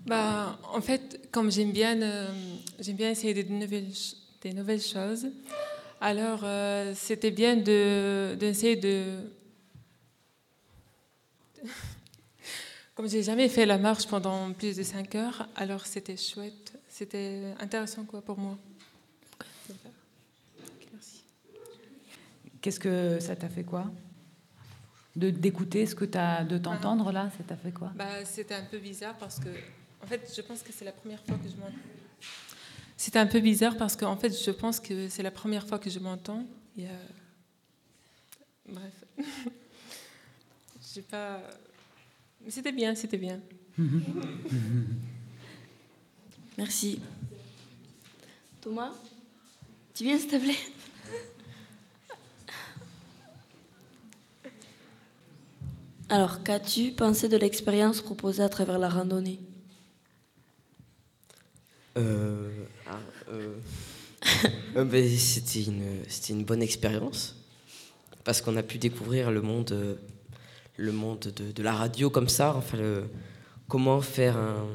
[0.07, 2.31] Bah, en fait, comme j'aime bien, euh,
[2.79, 5.27] j'aime bien essayer des nouvelles, ch- des nouvelles choses,
[6.01, 9.19] alors euh, c'était bien de, d'essayer de...
[12.95, 17.53] Comme j'ai jamais fait la marche pendant plus de 5 heures, alors c'était chouette, c'était
[17.59, 18.57] intéressant quoi pour moi.
[22.61, 23.85] Qu'est-ce que ça t'a fait quoi?
[25.15, 27.91] De, D'écouter ce que t'as, de t'entendre là, ça t'a fait quoi?
[27.95, 29.49] Bah, c'était un peu bizarre parce que,
[30.03, 32.00] en fait, je pense que c'est la première fois que je m'entends.
[33.01, 35.79] C'était un peu bizarre parce que, en fait, je pense que c'est la première fois
[35.79, 36.45] que je m'entends.
[38.69, 38.93] Bref.
[41.09, 41.41] Pas.
[42.47, 43.39] C'était bien, c'était bien.
[46.59, 47.01] Merci.
[48.61, 48.91] Thomas,
[49.95, 50.59] tu viens s'il te plaît?
[56.09, 59.39] Alors, qu'as-tu pensé de l'expérience proposée à travers la randonnée?
[61.97, 62.49] Euh,
[63.29, 63.55] euh,
[64.77, 65.63] euh, c'était
[66.33, 67.35] une, bonne expérience
[68.23, 69.97] parce qu'on a pu découvrir le monde,
[70.77, 73.03] le monde de, de la radio comme ça, enfin le,
[73.67, 74.67] comment faire un,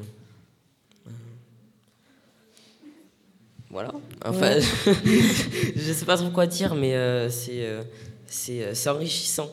[3.69, 3.91] voilà.
[4.25, 4.61] Enfin, Ouais.
[5.75, 9.51] je sais pas trop quoi dire, mais c'est euh, enrichissant.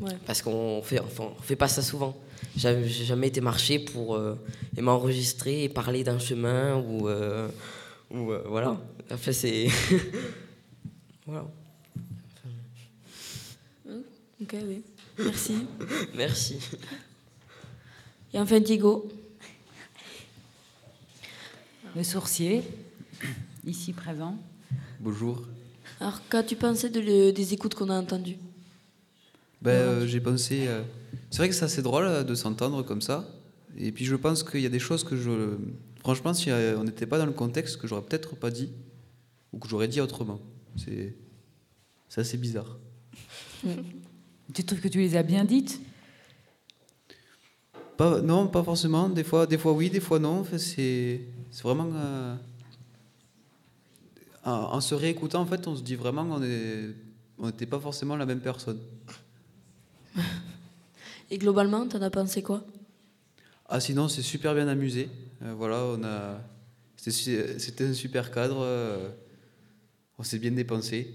[0.00, 0.12] Ouais.
[0.26, 2.16] Parce qu'on fait, enfin, on fait pas ça souvent.
[2.56, 4.34] J'ai j'ai jamais été marcher pour euh,
[4.76, 7.48] et m'enregistrer et parler d'un chemin ou euh,
[8.10, 8.80] ou euh, voilà.
[9.10, 9.66] Enfin, c'est
[11.26, 11.46] voilà.
[14.40, 14.82] Ok, oui.
[15.18, 15.54] Merci.
[16.14, 16.58] Merci.
[18.32, 19.08] Et enfin, Diego.
[21.96, 22.62] Le sourcier,
[23.64, 24.36] ici présent.
[25.00, 25.42] Bonjour.
[26.00, 28.36] Alors, qu'as-tu pensé de le- des écoutes qu'on a entendues?
[29.62, 30.66] Ben, euh, j'ai pensé.
[31.30, 33.28] C'est vrai que c'est assez drôle euh, de s'entendre comme ça.
[33.76, 35.56] Et puis je pense qu'il y a des choses que je.
[36.00, 38.70] Franchement, si euh, on n'était pas dans le contexte, que j'aurais peut-être pas dit,
[39.52, 40.40] ou que j'aurais dit autrement.
[40.76, 41.14] C'est.
[42.16, 42.78] Assez bizarre.
[44.52, 45.80] Tu trouves que tu les as bien dites?
[47.96, 49.08] Pas, non, pas forcément.
[49.08, 50.40] Des fois, des fois oui, des fois non.
[50.40, 51.22] Enfin, c'est,
[51.62, 51.90] vraiment.
[51.94, 52.36] euh,
[54.44, 56.42] en, en se réécoutant, en fait, on se dit vraiment qu'on
[57.38, 58.78] on n'était pas forcément la même personne.
[61.34, 62.62] Et globalement, t'en as pensé quoi?
[63.68, 65.08] Ah, sinon, c'est super bien amusé.
[65.42, 66.40] Euh, voilà, on a.
[66.96, 68.60] C'était, su- c'était un super cadre.
[68.60, 69.08] euh,
[70.16, 71.12] on s'est bien dépensé.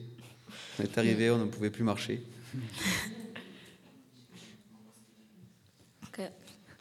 [0.77, 2.21] On est arrivé, on ne pouvait plus marcher.
[6.03, 6.21] Ok,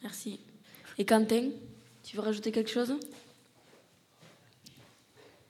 [0.03, 0.41] merci.
[0.99, 1.51] Et Quentin,
[2.03, 2.95] tu veux rajouter quelque chose?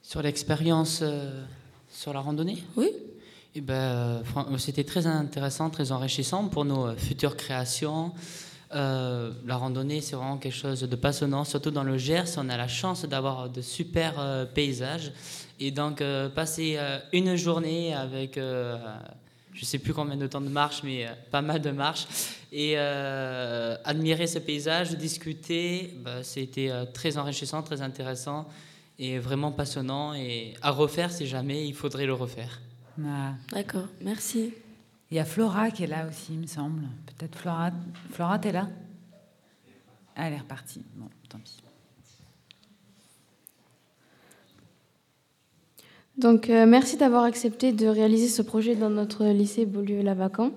[0.02, 1.42] Sur l'expérience euh,
[1.90, 2.62] sur la randonnée?
[2.76, 2.90] Oui.
[3.54, 8.12] Eh ben, euh, fran- c'était très intéressant, très enrichissant pour nos euh, futures créations.
[8.74, 12.36] Euh, la randonnée, c'est vraiment quelque chose de passionnant, surtout dans le Gers.
[12.36, 15.12] On a la chance d'avoir de super euh, paysages.
[15.58, 18.76] Et donc, euh, passer euh, une journée avec, euh,
[19.54, 22.06] je ne sais plus combien de temps de marche, mais euh, pas mal de marche,
[22.52, 28.46] et euh, admirer ce paysage, discuter, bah, c'était euh, très enrichissant, très intéressant
[28.98, 30.12] et vraiment passionnant.
[30.14, 32.60] Et à refaire, si jamais il faudrait le refaire.
[33.04, 33.34] Ah.
[33.52, 34.52] D'accord, merci.
[35.10, 36.82] Il y a Flora qui est là aussi, il me semble.
[37.06, 37.70] Peut-être Flora.
[38.10, 38.68] Flora, t'es là?
[40.16, 40.82] Ah, Elle est repartie.
[40.96, 41.62] Bon, tant pis.
[46.16, 50.50] Donc, euh, merci d'avoir accepté de réaliser ce projet dans notre lycée Beaulieu-Lavacan.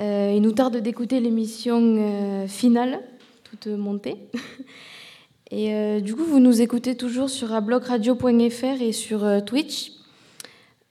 [0.00, 3.00] Euh, il nous tarde d'écouter l'émission euh, finale,
[3.42, 4.16] toute montée.
[5.50, 9.92] Et euh, du coup, vous nous écoutez toujours sur ablocradio.fr et sur euh, Twitch.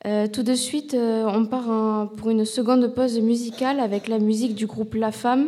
[0.05, 4.53] Euh, tout de suite, euh, on part pour une seconde pause musicale avec la musique
[4.53, 5.47] du groupe La Femme,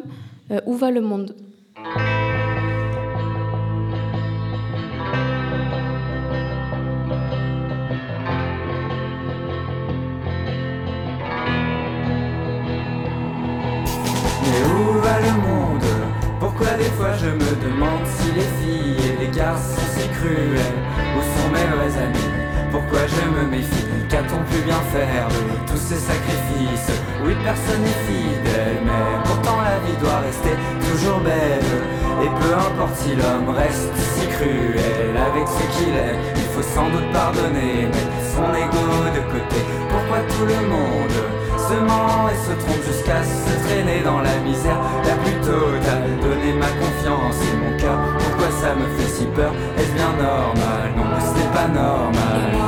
[0.52, 1.36] euh, Où va le monde?
[1.76, 1.84] Mais
[14.64, 15.84] où va le monde?
[16.40, 20.78] Pourquoi des fois je me demande si les filles et les garçons sont si cruels
[21.18, 22.32] Où sont mes vrais amis?
[22.72, 23.85] Pourquoi je me méfie?
[24.16, 26.88] Qu'a-t-on pu bien faire de tous ces sacrifices
[27.26, 31.84] Oui, personne n'est fidèle, mais pourtant la vie doit rester toujours belle.
[32.24, 36.88] Et peu importe si l'homme reste si cruel avec ce qu'il est Il faut sans
[36.96, 39.60] doute pardonner, mettre son ego de côté.
[39.92, 41.20] Pourquoi tout le monde
[41.60, 44.80] se ment et se trompe jusqu'à se traîner dans la misère?
[45.04, 46.08] La plus totale.
[46.24, 49.52] Donner ma confiance et mon cœur, pourquoi ça me fait si peur?
[49.78, 50.88] Est-ce bien normal?
[50.96, 52.65] Non, ce n'est pas normal.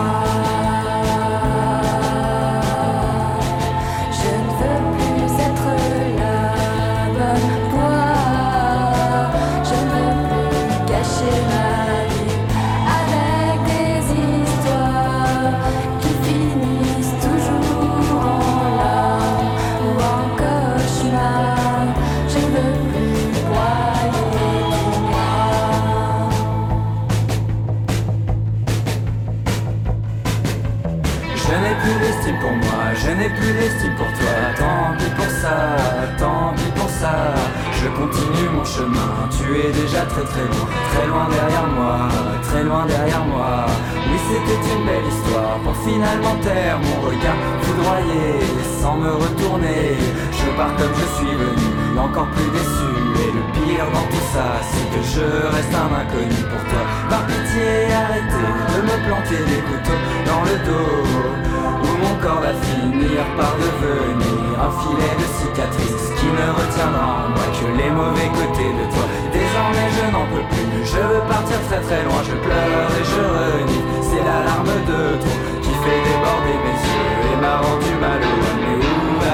[39.32, 42.10] Tu es déjà très très loin, très loin derrière moi,
[42.44, 43.66] très loin derrière moi.
[43.96, 48.40] Oui, c'était une belle histoire pour finalement taire mon regard foudroyé,
[48.82, 49.96] sans me retourner.
[50.32, 52.92] Je pars comme je suis venu, encore plus déçu.
[53.24, 55.26] Et le pire dans tout ça, c'est que je
[55.56, 56.84] reste un inconnu pour toi.
[57.10, 61.57] Par pitié, arrêtez de me planter des couteaux dans le dos.
[61.84, 67.30] Où mon corps va finir par devenir un filet de cicatrices qui ne retiendra en
[67.36, 69.06] moi que les mauvais côtés de toi.
[69.32, 73.22] Désormais je n'en peux plus, je veux partir très très loin, je pleure et je
[73.38, 73.84] renie.
[74.02, 78.58] C'est l'alarme de trop qui fait déborder mes yeux et m'a rendu malheureux.
[78.78, 79.34] Où va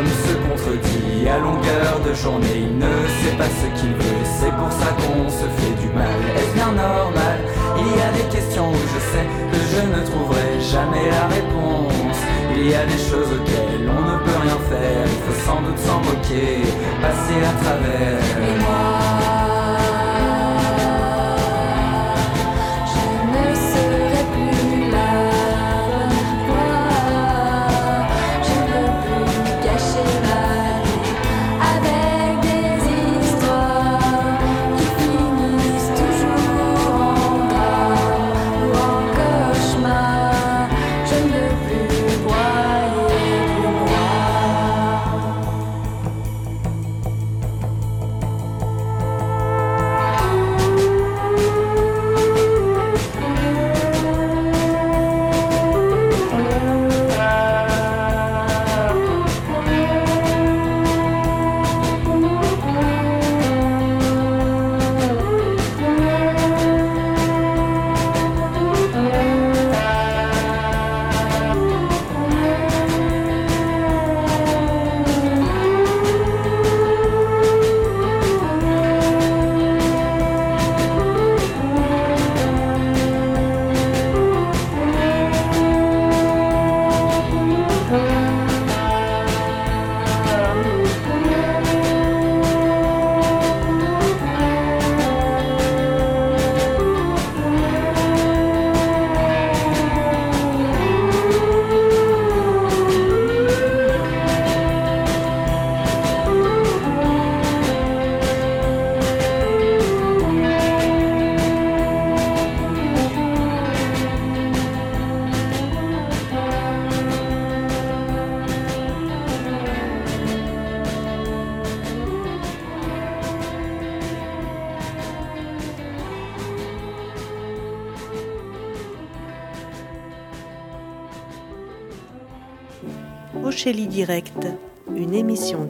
[0.00, 4.72] Se contredit à longueur de journée, il ne sait pas ce qu'il veut, c'est pour
[4.72, 6.16] ça qu'on se fait du mal.
[6.36, 7.38] Est-ce bien normal?
[7.76, 12.16] Il y a des questions où je sais que je ne trouverai jamais la réponse.
[12.56, 15.78] Il y a des choses auxquelles on ne peut rien faire, il faut sans doute
[15.78, 16.64] s'en moquer,
[17.02, 18.20] passer à travers.
[18.40, 19.19] Et Je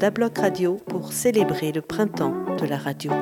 [0.01, 3.13] d'Abloc Radio pour célébrer le printemps de la radio.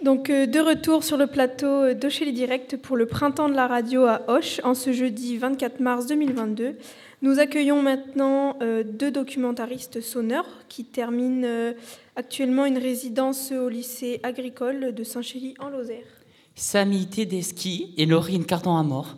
[0.00, 3.66] Donc euh, de retour sur le plateau euh, d'Ochélie Direct pour le printemps de la
[3.66, 6.76] radio à Auch en ce jeudi 24 mars 2022.
[7.22, 11.72] Nous accueillons maintenant euh, deux documentaristes sonneurs qui terminent
[12.14, 16.06] actuellement une résidence au lycée agricole de Saint-Chély en Lozère.
[16.54, 18.44] Samy Tedeschi et Laurine
[18.84, 19.16] mort.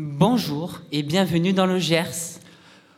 [0.00, 2.38] Bonjour et bienvenue dans le Gers.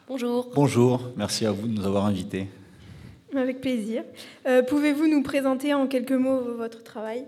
[0.06, 0.50] Bonjour.
[0.54, 2.46] Bonjour, merci à vous de nous avoir invités.
[3.34, 4.02] Avec plaisir.
[4.46, 7.24] Euh, Pouvez-vous nous présenter en quelques mots votre travail?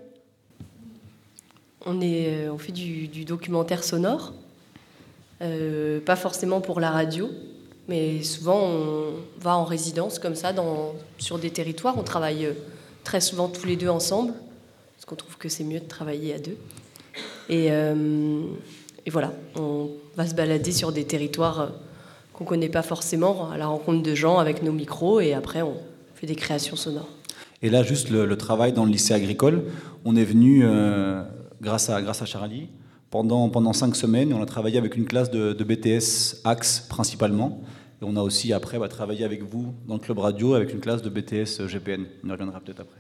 [1.86, 4.35] On, est, euh, on fait du, du documentaire sonore,
[5.40, 7.28] Euh, pas forcément pour la radio,
[7.89, 11.97] mais souvent on va en résidence comme ça dans, sur des territoires.
[11.99, 12.47] On travaille
[13.05, 14.35] très souvent tous les deux ensemble,
[14.94, 16.59] parce qu'on trouve que c'est mieux de travailler à deux.
[17.49, 18.44] Et, euh,
[19.07, 21.66] et voilà, on va se balader sur des territoires euh,
[22.33, 25.62] qu'on ne connaît pas forcément, à la rencontre de gens avec nos micros, et après
[25.62, 25.74] on
[26.15, 27.09] fait des créations sonores.
[27.62, 29.65] Et là, juste le, le travail dans le lycée agricole,
[30.05, 31.23] on est venu euh,
[31.61, 32.69] grâce, à, grâce à Charlie
[33.11, 34.31] pendant, pendant cinq semaines.
[34.31, 37.61] et On a travaillé avec une classe de, de BTS Axe principalement.
[38.01, 40.81] Et on a aussi après bah, travaillé avec vous dans le club radio avec une
[40.81, 42.05] classe de BTS GPN.
[42.24, 42.99] On y reviendra peut-être après.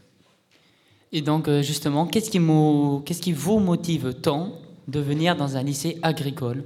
[1.10, 4.52] Et donc euh, justement, qu'est-ce qui, mo- qu'est-ce qui vous motive tant
[4.88, 6.64] de venir dans un lycée agricole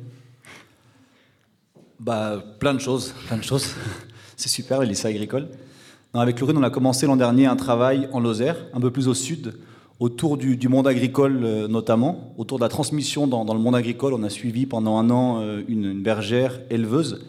[2.01, 3.74] Bah, plein de choses, plein de choses.
[4.36, 5.48] C'est super, le lycée agricole.
[6.14, 9.09] Non, avec Laurine, on a commencé l'an dernier un travail en Lozère, un peu plus
[9.09, 9.55] au sud,
[9.98, 14.14] autour du, monde agricole euh, notamment, autour de la transmission dans, le monde agricole.
[14.14, 17.26] On a suivi pendant un an euh, une, bergère éleveuse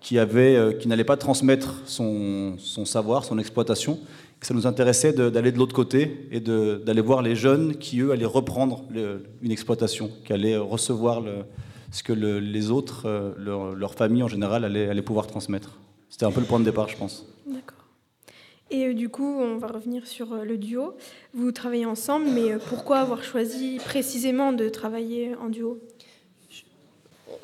[0.00, 4.00] qui, avait, euh, qui n'allait pas transmettre son savoir, son exploitation.
[4.42, 8.24] Ça nous intéressait d'aller de, l'autre côté et d'aller voir les jeunes qui, eux, allaient
[8.24, 11.44] reprendre le- une exploitation, qui allaient recevoir le-
[11.92, 15.78] ce que le- les autres, euh, leur, leur famille en général, allaient, allaient pouvoir transmettre.
[16.08, 17.26] C'était un peu le point de départ, je pense.
[17.46, 17.84] D'accord.
[18.70, 20.94] Et euh, du coup, on va revenir sur euh, le duo.
[21.34, 25.80] Vous travaillez ensemble, mais euh, pourquoi avoir choisi précisément de travailler en duo?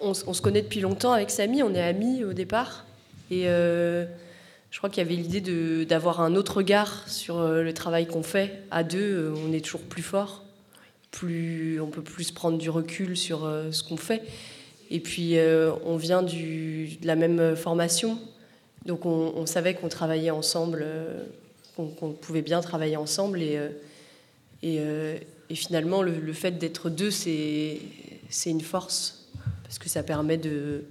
[0.00, 2.86] On, on se connaît depuis longtemps avec Samy, on est amis au départ.
[3.30, 4.06] Et euh,
[4.76, 8.22] je crois qu'il y avait l'idée d'avoir un autre regard sur euh, le travail qu'on
[8.22, 8.62] fait.
[8.70, 10.44] À deux, euh, on est toujours plus fort,
[11.10, 14.20] plus, on peut plus prendre du recul sur euh, ce qu'on fait.
[14.90, 15.38] Et puis,
[15.86, 18.18] on vient de la même formation,
[18.84, 20.86] donc on, savait qu'on travaillait ensemble,
[21.74, 23.40] qu'on pouvait bien travailler ensemble.
[23.42, 23.58] Et,
[24.62, 27.80] et, finalement, le, le fait d'être deux, c'est
[28.44, 29.26] une force,
[29.64, 30.84] parce que ça permet de,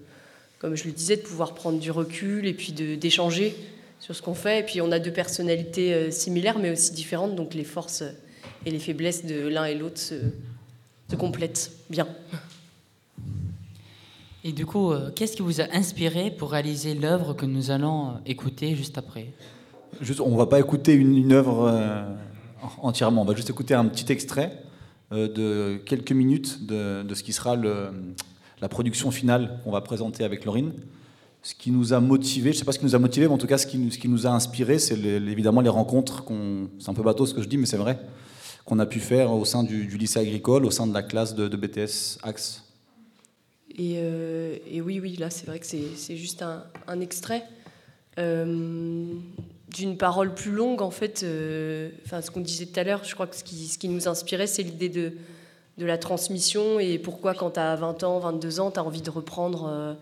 [0.60, 3.56] comme je le disais, de pouvoir prendre du recul et puis d'échanger
[4.00, 4.60] sur ce qu'on fait.
[4.60, 8.04] Et puis on a deux personnalités euh, similaires, mais aussi différentes, donc les forces
[8.66, 10.16] et les faiblesses de l'un et l'autre se,
[11.10, 12.08] se complètent bien.
[14.44, 18.08] Et du coup, euh, qu'est-ce qui vous a inspiré pour réaliser l'œuvre que nous allons
[18.10, 19.28] euh, écouter juste après?
[20.02, 22.04] Juste, on va pas écouter une, une œuvre euh,
[22.82, 24.62] entièrement, on va juste écouter un petit extrait
[25.12, 27.90] euh, de quelques minutes de, de ce qui sera le-
[28.62, 30.74] la production finale qu'on va présenter avec Laurine.
[31.46, 33.38] Ce qui nous a motivé, je sais pas ce qui nous a motivé, mais en
[33.38, 36.26] tout cas ce qui ce qui nous a inspiré, c'est évidemment les rencontres
[36.80, 38.00] c'est un peu bateau ce que je dis, mais c'est vrai,
[38.66, 41.56] qu'on a pu faire au sein du, lycée agricole, au sein de la classe de,
[41.56, 42.64] BTS Axe.
[43.78, 47.44] Et, euh, et oui, oui, là, c'est vrai que c'est juste un, extrait
[48.18, 49.06] euh,
[49.70, 51.22] d'une parole plus longue, en fait.
[51.22, 54.08] euh, ce qu'on disait tout à l'heure, je crois que ce qui, ce qui nous
[54.08, 55.14] inspirait, c'est l'idée de,
[55.78, 59.04] de la transmission et pourquoi, quand tu as 20 ans, 22 ans, tu as envie
[59.04, 59.96] de reprendre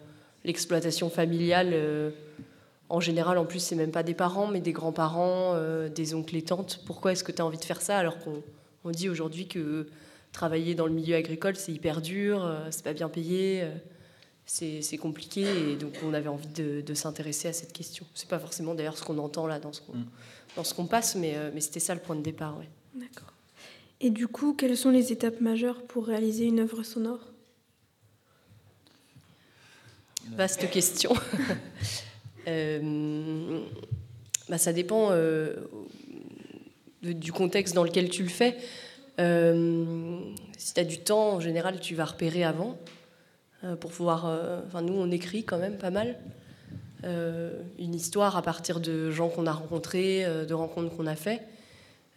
[0.43, 1.71] l'exploitation familiale.
[1.73, 2.11] euh,
[2.89, 6.35] en général, en plus, c'est même pas des parents, mais des grands-parents, euh, des oncles
[6.35, 6.81] et tantes.
[6.85, 8.43] Pourquoi est-ce que tu as envie de faire ça alors qu'on
[8.83, 9.87] on dit aujourd'hui que
[10.31, 13.71] travailler dans le milieu agricole, c'est hyper dur, euh, c'est pas bien payé, euh,
[14.45, 15.41] c'est compliqué.
[15.41, 18.05] Et donc, on avait envie de, de s'intéresser à cette question.
[18.13, 19.93] C'est pas forcément d'ailleurs ce qu'on entend là dans ce qu'on
[20.55, 22.57] dans ce qu'on passe, mais, euh, mais c'était ça le point de départ.
[22.59, 22.69] Ouais.
[22.93, 23.33] D'accord.
[24.01, 27.32] Et du coup, quelles sont les étapes majeures pour réaliser une œuvre sonore?
[30.31, 31.13] Vaste question.
[32.45, 33.61] Euh,
[34.49, 35.55] bah, ça dépend euh,
[37.01, 38.57] du contexte dans lequel tu le fais.
[39.21, 40.19] Euh,
[40.57, 42.77] si tu as du temps, en général, tu vas repérer avant
[43.79, 44.25] pour pouvoir.
[44.67, 46.19] Enfin, nous, on écrit quand même pas mal.
[47.05, 51.43] Une histoire à partir de gens qu'on a rencontrés, de rencontres qu'on a fait.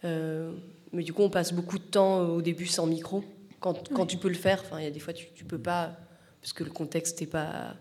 [0.03, 3.23] Mais du coup, on passe beaucoup de temps au début sans micro.
[3.61, 5.95] Quand, quand tu peux le faire, il y a des fois, tu, tu peux pas,
[6.41, 7.75] parce que le contexte n'est pas,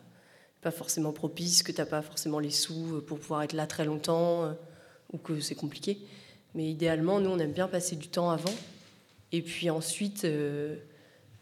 [0.66, 3.84] pas forcément propice, que tu n'as pas forcément les sous pour pouvoir être là très
[3.84, 4.52] longtemps, euh,
[5.12, 5.98] ou que c'est compliqué.
[6.56, 8.55] Mais idéalement, nous, on aime bien passer du temps avant.
[9.30, 10.74] Et puis ensuite, euh,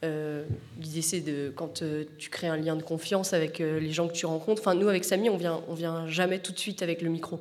[0.04, 0.44] euh,
[0.78, 4.08] l'idée, c'est de, quand euh, tu crées un lien de confiance avec euh, les gens
[4.08, 6.82] que tu rencontres, enfin, nous, avec Samy, on vient, on vient jamais tout de suite
[6.82, 7.40] avec le micro.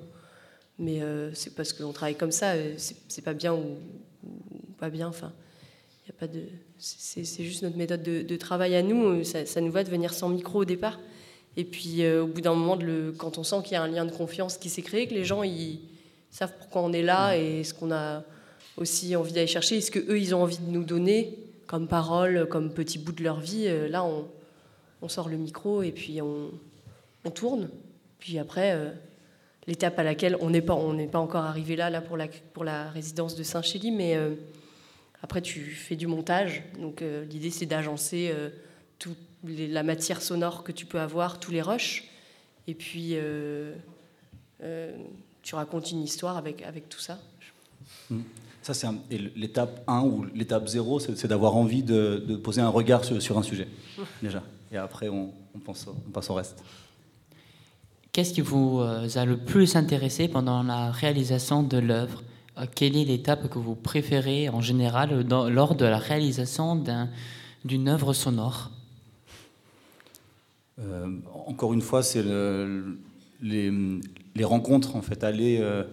[0.80, 3.76] Mais euh, c'est parce qu'on travaille comme ça, euh, c'est pas bien ou,
[4.80, 5.10] pas bien.
[5.10, 5.34] Enfin,
[6.08, 6.44] y a pas de,
[6.78, 9.04] c'est juste notre méthode de, travail à nous.
[9.06, 10.98] euh, Ça, ça nous va de venir sans micro au départ.
[11.56, 13.84] Et puis, euh, au bout d'un moment, de le, quand on sent qu'il y a
[13.84, 15.80] un lien de confiance qui s'est créé, que les gens ils
[16.32, 18.24] savent pourquoi on est là et ce qu'on a
[18.78, 22.48] aussi envie d'aller chercher, et ce qu'eux, ils ont envie de nous donner comme parole,
[22.50, 24.28] comme petit bout de leur vie, euh, là, on,
[25.02, 26.50] on sort le micro et puis on,
[27.24, 27.70] on tourne.
[28.20, 28.90] Puis après, euh,
[29.68, 32.28] l'étape à laquelle on n'est pas, on n'est pas encore arrivé là, là pour la,
[32.54, 34.18] pour la résidence de Saint-Chély, mais
[35.22, 36.64] après tu fais du montage.
[36.80, 38.34] Donc l'idée c'est d'agencer
[39.00, 42.06] toute les- la matière sonore que tu peux avoir, tous les rushs,
[42.68, 43.74] et puis euh,
[44.64, 44.96] euh,
[45.42, 47.20] tu racontes une histoire avec, avec tout ça.
[48.10, 48.20] Mm.
[48.62, 52.36] Ça, c'est un- et l'étape 1 ou l'étape 0, c'est c'est d'avoir envie de, de
[52.38, 53.68] poser un regard sur, sur un sujet,
[54.22, 54.42] déjà.
[54.72, 56.64] Et après, on, on pense, au- on passe au reste.
[58.14, 62.24] Qu'est-ce qui vous euh, a le plus intéressé pendant la réalisation de l'œuvre?
[62.76, 67.10] Quelle est l'étape que vous préférez en général dans- lors de la réalisation d'un-
[67.66, 68.70] d'une œuvre sonore?
[71.48, 72.98] Encore une fois, c'est le-
[73.42, 75.84] les, rencontres, en fait, aller euh,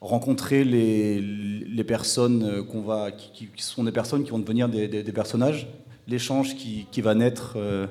[0.00, 5.68] rencontrer les, personnes euh, qu'on va, qui, sont des personnes qui vont devenir des, personnages,
[6.08, 7.86] l'échange qui, va naître euh,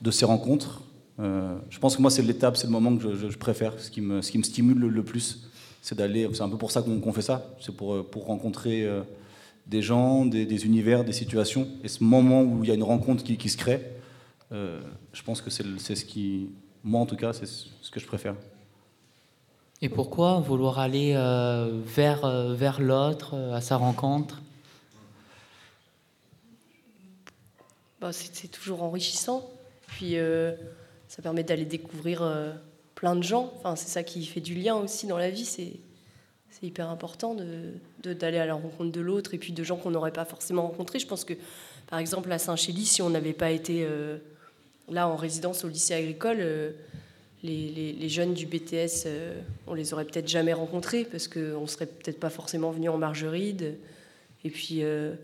[0.00, 0.82] de ces rencontres.
[1.20, 4.00] Euh, je pense que moi, c'est l'étape, c'est le moment que je, préfère, ce qui
[4.00, 5.48] me, stimule le, plus,
[5.82, 6.28] c'est d'aller.
[6.32, 9.02] C'est un peu pour ça qu'on fait ça, c'est pour, euh, rencontrer euh,
[9.66, 11.68] des gens, des, univers, des situations.
[11.84, 13.80] Et ce moment où il y a une rencontre qui se crée,
[14.52, 14.80] euh,
[15.12, 16.50] je pense que c'est ce qui,
[16.84, 18.34] moi en tout cas, c'est ce que je préfère.
[19.80, 24.40] Et pourquoi vouloir aller euh, vers, euh, vers l'autre, à sa rencontre?
[28.00, 29.48] Bah, c'est c'est toujours enrichissant.
[29.88, 30.52] Puis euh,
[31.08, 32.52] ça permet d'aller découvrir euh,
[32.94, 33.52] plein de gens.
[33.58, 35.44] Enfin, c'est ça qui fait du lien aussi dans la vie.
[35.44, 35.72] C'est
[36.50, 37.72] c'est hyper important de-
[38.02, 40.62] de- d'aller à la rencontre de l'autre et puis de gens qu'on n'aurait pas forcément
[40.62, 40.98] rencontrés.
[40.98, 41.34] Je pense que,
[41.88, 44.18] par exemple, à Saint-Chély, si on n'avait pas été euh,
[44.88, 46.70] là, en résidence au lycée agricole, euh,
[47.42, 52.20] les, jeunes du BTS, euh, on les aurait peut-être jamais rencontrés parce qu'on serait peut-être
[52.20, 53.78] pas forcément venu en Margeride.
[54.44, 55.14] Et puis euh,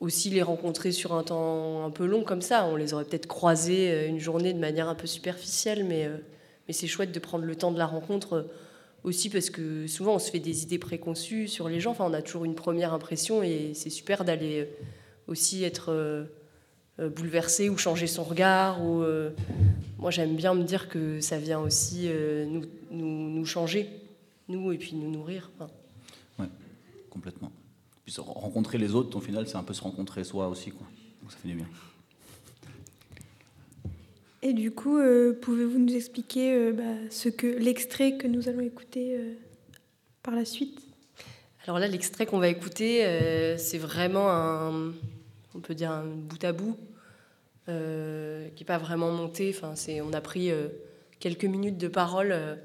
[0.00, 3.26] aussi les rencontrer sur un temps un peu long comme ça, on les aurait peut-être
[3.26, 6.08] croisés une journée de manière un peu superficielle, mais,
[6.66, 8.48] mais c'est chouette de prendre le temps de la rencontre
[9.04, 11.92] aussi parce que souvent on se fait des idées préconçues sur les gens.
[11.92, 14.68] Enfin, on a toujours une première impression et c'est super d'aller
[15.28, 16.26] aussi être
[17.00, 18.84] euh, bouleversé ou changer son regard.
[18.84, 19.30] Ou, euh,
[19.98, 23.88] moi, j'aime bien me dire que ça vient aussi euh, nous, nous, nous changer,
[24.48, 25.50] nous, et puis nous nourrir.
[25.54, 25.70] Enfin,
[26.38, 26.48] Ouais,
[27.10, 27.52] complètement.
[28.04, 30.86] Puis rencontrer les autres, au final, c'est un peu se rencontrer soi aussi, quoi.
[31.22, 31.66] Donc ça fait du bien.
[34.44, 38.60] Et du coup, euh, pouvez-vous nous expliquer euh, bah, ce que l'extrait que nous allons
[38.60, 39.34] écouter euh,
[40.24, 40.80] par la suite?
[41.64, 44.92] Alors là, l'extrait qu'on va écouter, euh, c'est vraiment un,
[45.54, 46.76] on peut dire un bout à bout,
[47.68, 49.54] euh, qui n'est pas vraiment monté.
[49.74, 50.68] C'est, on a pris euh,
[51.20, 52.56] quelques minutes de parole euh,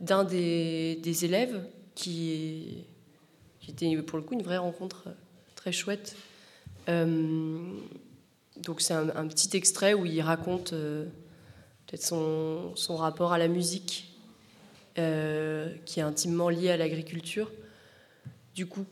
[0.00, 1.62] d'un des, élèves
[1.94, 2.86] qui,
[3.68, 5.08] était pour le coup une vraie rencontre
[5.54, 6.16] très chouette.
[6.88, 14.14] Donc c'est un, petit extrait où il raconte peut-être son, rapport à la musique,
[14.94, 15.00] qui
[16.00, 17.50] est intimement lié à l'agriculture.
[18.54, 18.86] Du coup,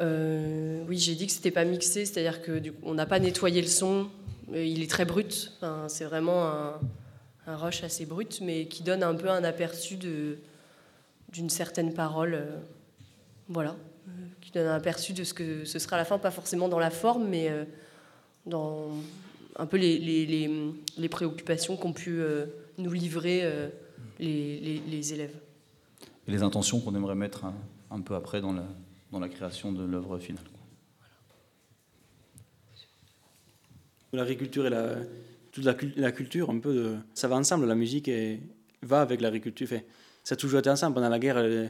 [0.00, 3.68] euh, oui, j'ai dit que c'était pas mixé, c'est-à-dire que on n'a pas nettoyé le
[3.68, 4.08] son.
[4.52, 5.52] Il est très brut.
[5.88, 6.80] C'est vraiment un,
[7.46, 12.34] un rush assez brut, mais qui donne un peu un aperçu d'une certaine parole.
[12.34, 12.58] euh,
[13.48, 13.70] voilà,
[14.06, 14.10] euh,
[14.40, 16.78] qui donne un aperçu de ce que ce sera à la fin, pas forcément dans
[16.78, 17.50] la forme, mais
[18.46, 18.90] dans
[19.56, 22.20] un peu les, préoccupations qu'ont pu
[22.78, 23.70] nous livrer
[24.20, 25.34] les, élèves.
[26.28, 27.54] Et les intentions qu'on aimerait mettre un,
[27.90, 28.64] un peu après dans la,
[29.10, 30.44] dans la création de l'œuvre finale.
[34.12, 35.06] L'agriculture et
[35.52, 37.66] toute la, cul- la culture, un peu, ça va ensemble.
[37.66, 38.10] La musique
[38.82, 39.68] va avec l'agriculture.
[40.24, 40.94] Ça a toujours été ensemble.
[40.94, 41.68] Pendant la guerre, euh,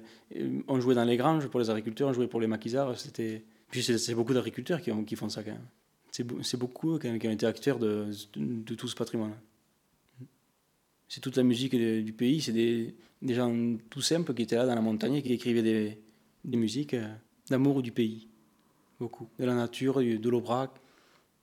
[0.69, 2.99] on jouait dans les granges pour les agriculteurs, on jouait pour les maquisards.
[2.99, 3.45] C'était...
[3.71, 5.67] Puis c'est, beaucoup d'agriculteurs qui, ont- qui font ça quand même.
[6.11, 8.07] C'est, beau- c'est beaucoup qui ont été acteurs de,
[8.77, 9.35] tout ce patrimoine.
[11.09, 12.41] C'est toute la musique du pays.
[12.41, 13.55] C'est des, gens
[13.91, 15.99] tout simples qui étaient là dans la montagne et qui écrivaient des,
[16.45, 17.07] des musiques euh,
[17.51, 18.29] d'amour du pays.
[18.99, 19.29] Beaucoup.
[19.39, 20.71] De la nature, de l'aubrac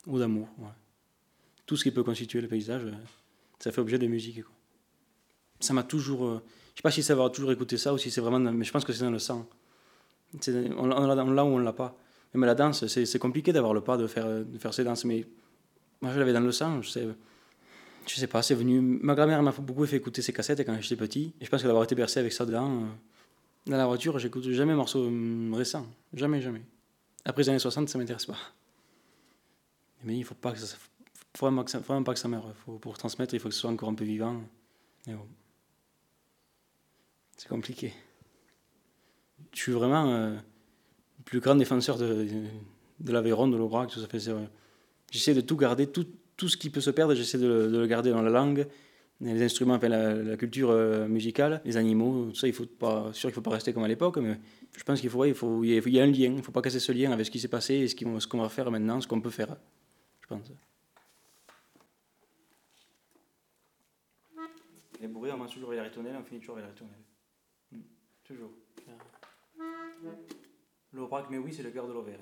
[0.05, 0.47] ou d'amour.
[1.65, 2.91] tout ce qui peut constituer le paysage, euh,
[3.59, 4.39] ça fait objet de musique.
[5.59, 6.25] Ça m'a toujours.
[6.25, 6.41] euh,
[6.73, 8.39] je sais pas si ça va toujours écouter ça ou si c'est vraiment.
[8.39, 9.47] mais je pense que c'est dans le sang.
[10.33, 11.97] On, on l'a ou on l'a pas.
[12.33, 15.25] Même la danse, c'est compliqué d'avoir le pas de faire, de faire ces danses, mais
[16.01, 16.81] moi je l'avais dans le sang.
[16.81, 17.07] Je sais,
[18.05, 18.79] je sais pas, c'est venu.
[18.79, 21.33] Ma grand-mère m'a beaucoup fait écouter ses cassettes quand j'étais petit.
[21.41, 22.85] Et je pense que d'avoir été bercé avec ça dedans, euh,
[23.69, 25.85] dans la voiture, j'écoute jamais un morceau hum, récent.
[26.13, 26.61] Jamais, jamais.
[27.25, 28.37] Après les années 60, ça m'intéresse pas.
[30.03, 31.63] Mais il faut pas que faut vraiment,
[32.03, 32.53] pas que ça meure.
[32.81, 34.41] Pour transmettre, il faut que ce soit encore un peu vivant.
[37.35, 37.93] C'est compliqué.
[39.53, 42.43] Je suis vraiment euh, le plus grand défenseur de, de,
[42.99, 44.07] de l'Aveyron, de l'Aubrac, tout ça.
[45.11, 46.07] J'essaie de tout garder, tout,
[46.47, 48.67] ce qui peut se perdre, j'essaie de, de le garder dans la langue,
[49.21, 53.11] les instruments, enfin, la, la culture euh, musicale, les animaux, tout ça, il faut pas,
[53.13, 54.39] sûr qu'il ne faut pas rester comme à l'époque, mais
[54.77, 56.25] je pense qu'il faut, ouais, il faut, il y a- il y a un lien,
[56.27, 58.37] il ne faut pas casser ce lien avec ce qui s'est passé et ce qu'on
[58.41, 59.55] va faire maintenant, ce qu'on peut faire,
[60.21, 60.51] je pense.
[65.01, 67.03] Les bourrés, on mange toujours les ritournelles, on finit toujours avec les ritournelles.
[67.71, 67.77] Mm.
[68.23, 68.51] Toujours.
[70.93, 72.21] L'Aubrac, mais oui, c'est le cœur de l'Auvergne.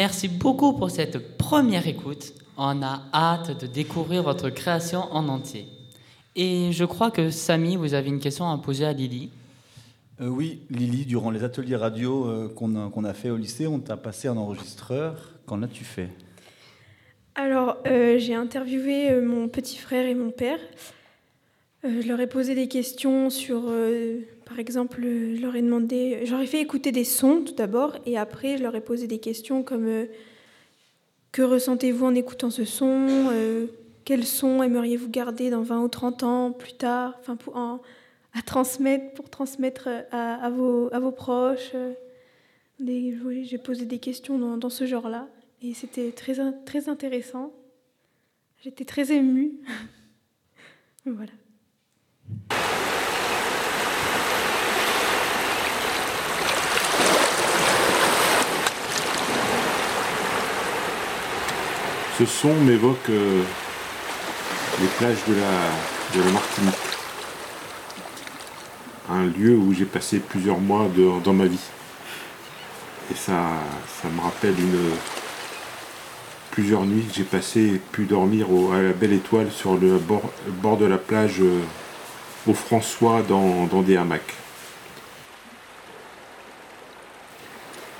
[0.00, 2.32] Merci beaucoup pour cette première écoute.
[2.56, 5.66] On a hâte de découvrir votre création en entier.
[6.34, 9.28] Et je crois que Samy, vous avez une question à poser à Lily.
[10.22, 13.78] Euh, oui, Lily, durant les ateliers radio euh, qu'on a, a fait au lycée, on
[13.78, 15.34] t'a passé un enregistreur.
[15.44, 16.08] Qu'en as-tu fait?
[17.34, 20.60] Alors, euh, j'ai interviewé euh, mon petit frère et mon père.
[21.84, 24.20] Euh, je leur ai posé des questions sur, euh,
[24.50, 28.74] par exemple, euh, demandé, ai fait écouter des sons tout d'abord, et après, je leur
[28.74, 30.06] ai posé des questions comme euh,
[31.30, 33.68] que ressentez-vous en écoutant ce son Euh,
[34.04, 39.14] Quel son aimeriez-vous garder dans 20 ou 30 ans plus tard enfin, pour, à transmettre,
[39.14, 41.76] pour transmettre euh, à, vos, proches
[42.80, 45.28] J'ai posé des questions dans, ce genre-là,
[45.62, 47.52] et c'était très, très intéressant.
[48.64, 49.60] J'étais très émue.
[51.06, 51.30] voilà.
[62.20, 63.42] Ce son m'évoque euh,
[64.78, 66.74] les plages de la, de la Martinique.
[69.08, 70.86] Un lieu où j'ai passé plusieurs mois
[71.24, 71.66] dans ma vie.
[73.10, 73.48] Et ça,
[74.02, 74.90] ça me rappelle une,
[76.50, 80.30] plusieurs nuits que j'ai passées et pu dormir à la belle étoile sur le bord,
[80.46, 81.62] bord de la plage euh,
[82.46, 84.34] au François dans, dans des hamacs.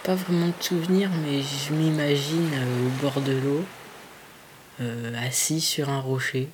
[0.05, 3.65] Pas vraiment de souvenirs, mais je m'imagine euh, au bord de l'eau,
[4.81, 6.49] euh, assis sur un rocher,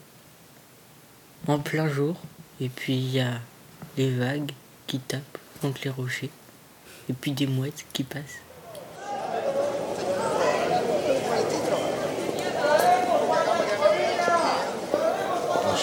[1.47, 2.17] en plein jour,
[2.61, 3.41] et puis il y a
[3.97, 4.53] les vagues
[4.87, 6.31] qui tapent contre les rochers,
[7.09, 8.41] et puis des mouettes qui passent.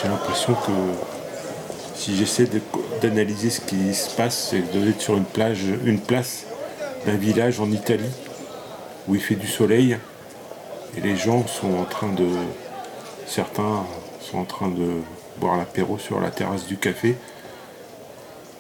[0.02, 0.72] J'ai l'impression que
[1.96, 2.62] si j'essaie de-
[3.02, 6.46] d'analyser ce qui se passe, c'est d'être sur une plage, une place
[7.06, 8.10] d'un village en Italie
[9.08, 9.98] où il fait du soleil
[10.98, 12.28] et les gens sont en train de,
[13.28, 13.86] certains
[14.22, 15.02] sont en train de
[15.38, 17.16] boire l'apéro sur la terrasse du café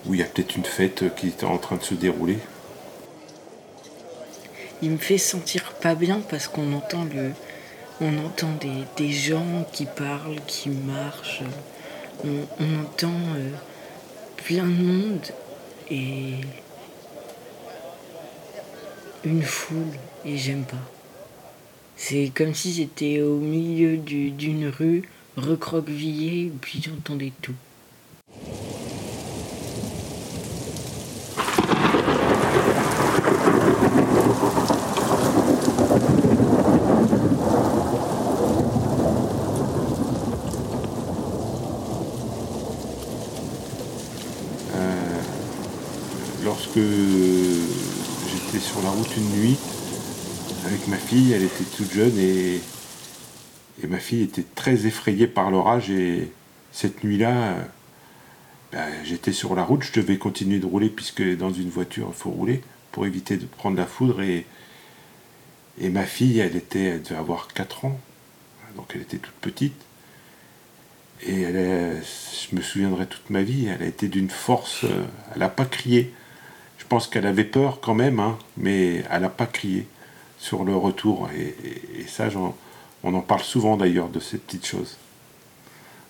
[0.05, 2.39] où il y a peut-être une fête qui est en train de se dérouler.
[4.81, 7.31] Il me fait sentir pas bien parce qu'on entend le,
[8.01, 11.43] on entend des, des gens qui parlent, qui marchent,
[12.25, 13.51] on, entend euh,
[14.37, 15.25] plein de monde
[15.89, 16.35] et
[19.23, 21.02] une foule et j'aime pas.
[22.05, 25.03] C'est comme si j'étais au milieu du- d'une rue
[25.37, 27.55] recroquevillée puis j'entendais tout.
[44.75, 45.21] Euh,
[46.43, 49.57] lorsque j'étais sur la route une nuit
[50.65, 52.61] avec ma fille, elle était toute jeune et,
[53.87, 56.31] ma fille était très effrayée par l'orage et
[56.71, 57.55] cette nuit-là,
[58.71, 62.15] ben, j'étais sur la route, je devais continuer de rouler puisque dans une voiture il
[62.15, 62.61] faut rouler
[62.91, 64.45] pour éviter de prendre la foudre et,
[65.79, 67.99] ma fille, elle était, elle devait avoir 4 ans,
[68.75, 69.75] donc elle était toute petite.
[71.25, 75.03] Et elle je me souviendrai toute ma vie, elle a été d'une force, euh,
[75.33, 76.13] elle n'a pas crié.
[76.77, 79.87] Je pense qu'elle avait peur quand même, hein, mais elle n'a pas crié
[80.43, 81.29] sur le retour.
[81.31, 81.55] Et,
[82.07, 82.55] ça, j'en-
[83.01, 84.97] on en parle souvent d'ailleurs de ces petites choses.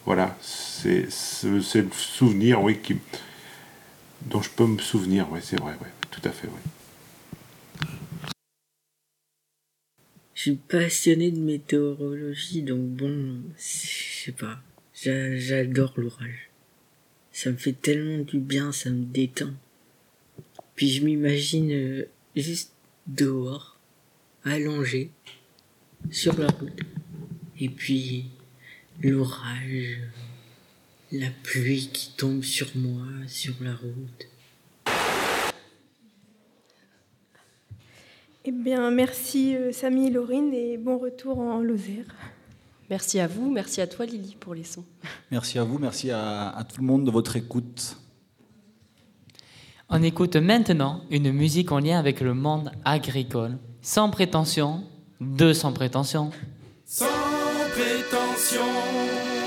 [0.06, 1.08] Voilà, c'est
[1.44, 1.62] le
[1.92, 2.78] souvenir, oui,
[4.26, 7.90] dont je peux me souvenir, oui, c'est vrai, oui, tout à fait, oui.
[10.34, 14.58] Je suis passionné de météorologie, donc bon, je sais pas.
[14.96, 16.50] J'a- J'adore l'orage.
[17.32, 19.54] Ça me fait tellement du bien, ça me détend.
[20.76, 22.06] Puis je m'imagine euh,
[22.36, 22.72] juste
[23.08, 23.73] dehors,
[24.46, 25.12] allongé,
[26.12, 26.80] sur la route.
[27.60, 28.26] Et puis
[29.02, 30.00] l'orage,
[31.12, 34.28] la pluie qui tombe sur moi, sur la route.
[38.46, 42.06] Eh bien, merci euh, Samy et Laurine et bon retour en Lozère.
[42.90, 44.84] Merci à vous, merci à toi Lily pour les sons.
[45.32, 47.98] Merci à vous, merci à, à tout le monde de votre écoute.
[49.90, 54.82] On écoute maintenant une musique en lien avec le monde agricole, sans prétention,
[55.20, 56.32] de sans prétention.
[56.86, 57.06] Sans
[57.74, 58.62] prétention,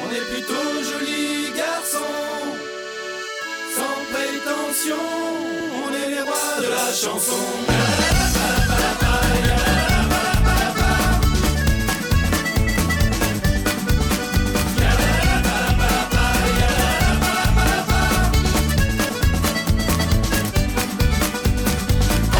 [0.04, 0.52] on est plutôt
[0.84, 1.96] jolis garçons.
[3.74, 5.02] Sans prétention,
[5.84, 7.32] on est les rois de la chanson.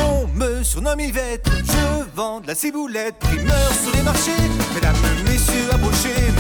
[0.09, 1.46] On me surnomme Yvette,
[2.17, 4.31] je vends de la ciboulette, primeur sur les marchés,
[4.75, 6.33] mesdames, messieurs, approchez.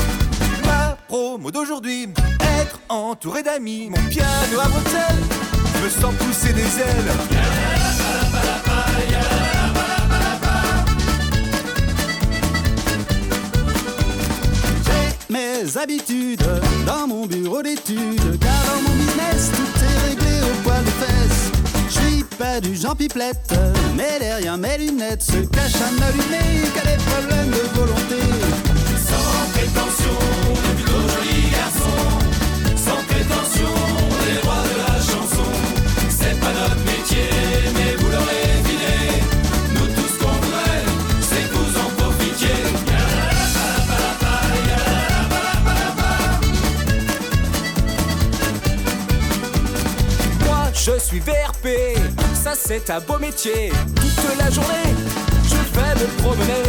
[0.64, 2.08] Ma promo d'aujourd'hui,
[2.60, 5.22] être entouré d'amis, mon piano à Bruxelles,
[5.82, 7.12] me sens pousser des ailes.
[14.86, 16.46] J'ai mes habitudes
[16.86, 21.55] dans mon bureau d'études, car dans mon business tout est réglé au poil de fesses.
[22.38, 23.54] Pas du Jean Pipelette,
[23.96, 28.20] mais derrière mes lunettes se cache un allumé qui a des problèmes de volonté.
[29.08, 30.16] Sans prétention,
[30.50, 31.98] on est plutôt joli garçon.
[32.76, 33.72] Sans prétention,
[34.26, 35.48] les rois de la chanson.
[36.10, 37.30] C'est pas notre métier,
[37.74, 38.96] mais vous l'aurez deviné.
[39.74, 40.84] Nous tous qu'on voudrait,
[41.22, 42.58] c'est que vous en profitiez.
[50.88, 51.95] Je suis VRP,
[52.46, 53.72] ça c'est un beau métier.
[53.96, 54.94] Toute la journée,
[55.50, 56.68] je vais me promener.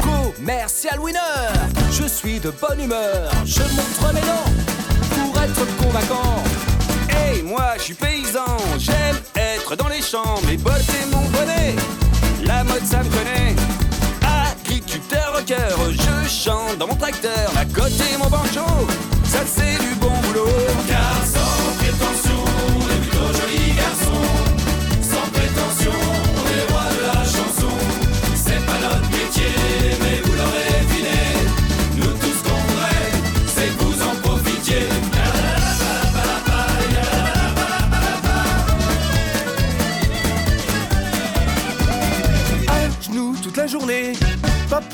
[0.00, 1.48] Commercial winner,
[1.90, 3.28] je suis de bonne humeur.
[3.44, 4.50] Je montre mes dents
[5.10, 6.36] pour être convaincant.
[7.08, 10.40] Hey, moi je suis paysan, j'aime être dans les champs.
[10.46, 11.74] Mes bottes et mon bonnet,
[12.44, 13.56] la mode ça me connaît.
[14.22, 17.50] Agriculteur rocker, je chante dans mon tracteur.
[17.58, 18.66] À côté mon banjo,
[19.24, 20.46] ça c'est du bon boulot.
[20.86, 21.54] Car sans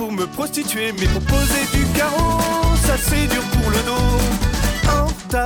[0.01, 2.41] pour me prostituer, mais pour poser du carreau.
[2.87, 4.49] Ça c'est dur pour le dos.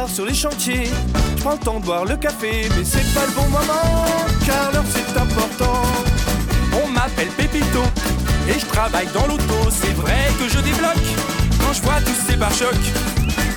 [0.08, 0.88] Sur les chantiers,
[1.36, 4.06] je prends le temps de boire le café, mais c'est pas le bon moment,
[4.46, 5.82] car l'heure c'est important.
[6.82, 7.82] On m'appelle Pépito,
[8.48, 9.68] et je travaille dans l'auto.
[9.70, 11.06] C'est vrai que je débloque
[11.60, 12.86] quand je vois tous ces pare-chocs.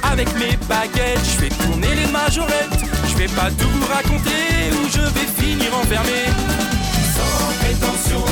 [0.03, 2.83] Avec mes baguettes, je fais tourner les majorettes.
[3.07, 6.25] Je vais pas tout vous raconter où je vais finir enfermé.
[7.15, 8.25] Sans prétention,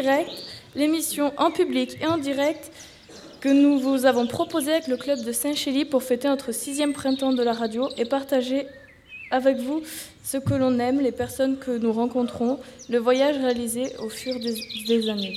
[0.00, 0.30] Direct,
[0.76, 2.70] l'émission en public et en direct
[3.40, 7.32] que nous vous avons proposée avec le club de Saint-Chély pour fêter notre sixième printemps
[7.32, 8.66] de la radio et partager
[9.32, 9.82] avec vous
[10.22, 15.08] ce que l'on aime, les personnes que nous rencontrons, le voyage réalisé au fur des,
[15.10, 15.36] années.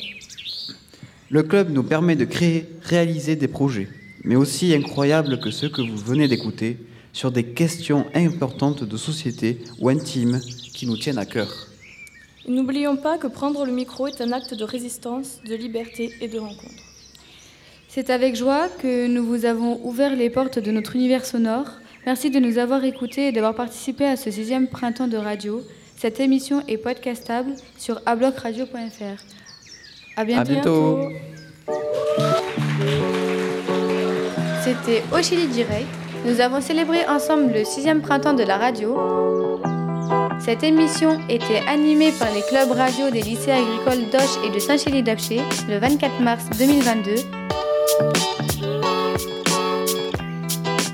[1.32, 3.88] Le club nous permet de créer, réaliser des projets,
[4.24, 6.78] mais aussi incroyables que ceux que vous venez d'écouter,
[7.14, 10.40] sur des questions importantes de société ou intimes
[10.76, 11.71] qui nous tiennent à cœur.
[12.48, 16.40] N'oublions pas que prendre le micro est un acte de résistance, de liberté et de
[16.40, 16.84] rencontre.
[17.88, 21.68] C'est avec joie que nous vous avons ouvert les portes de notre univers sonore.
[22.06, 25.62] Merci de nous avoir écoutés et d'avoir participé à ce sixième printemps de radio.
[25.98, 29.24] Cette émission est podcastable sur ablocradio.fr.
[30.18, 30.42] À bientôt.
[30.42, 31.10] À bientôt.
[34.64, 35.88] C'était Au Chili Direct.
[36.26, 38.98] Nous avons célébré ensemble le sixième printemps de la radio.
[40.44, 45.40] Cette émission était animée par les clubs radio des lycées agricoles d'Auch et de Saint-Chély-d'Apcher
[45.70, 47.12] le 24 mars 2022.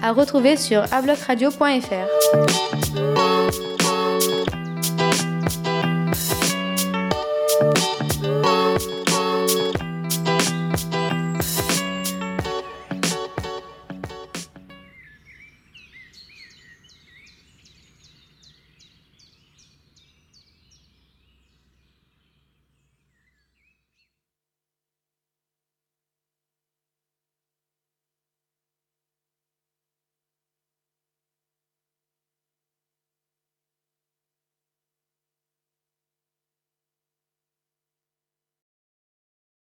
[0.03, 3.66] À retrouver sur ablocradio.fr.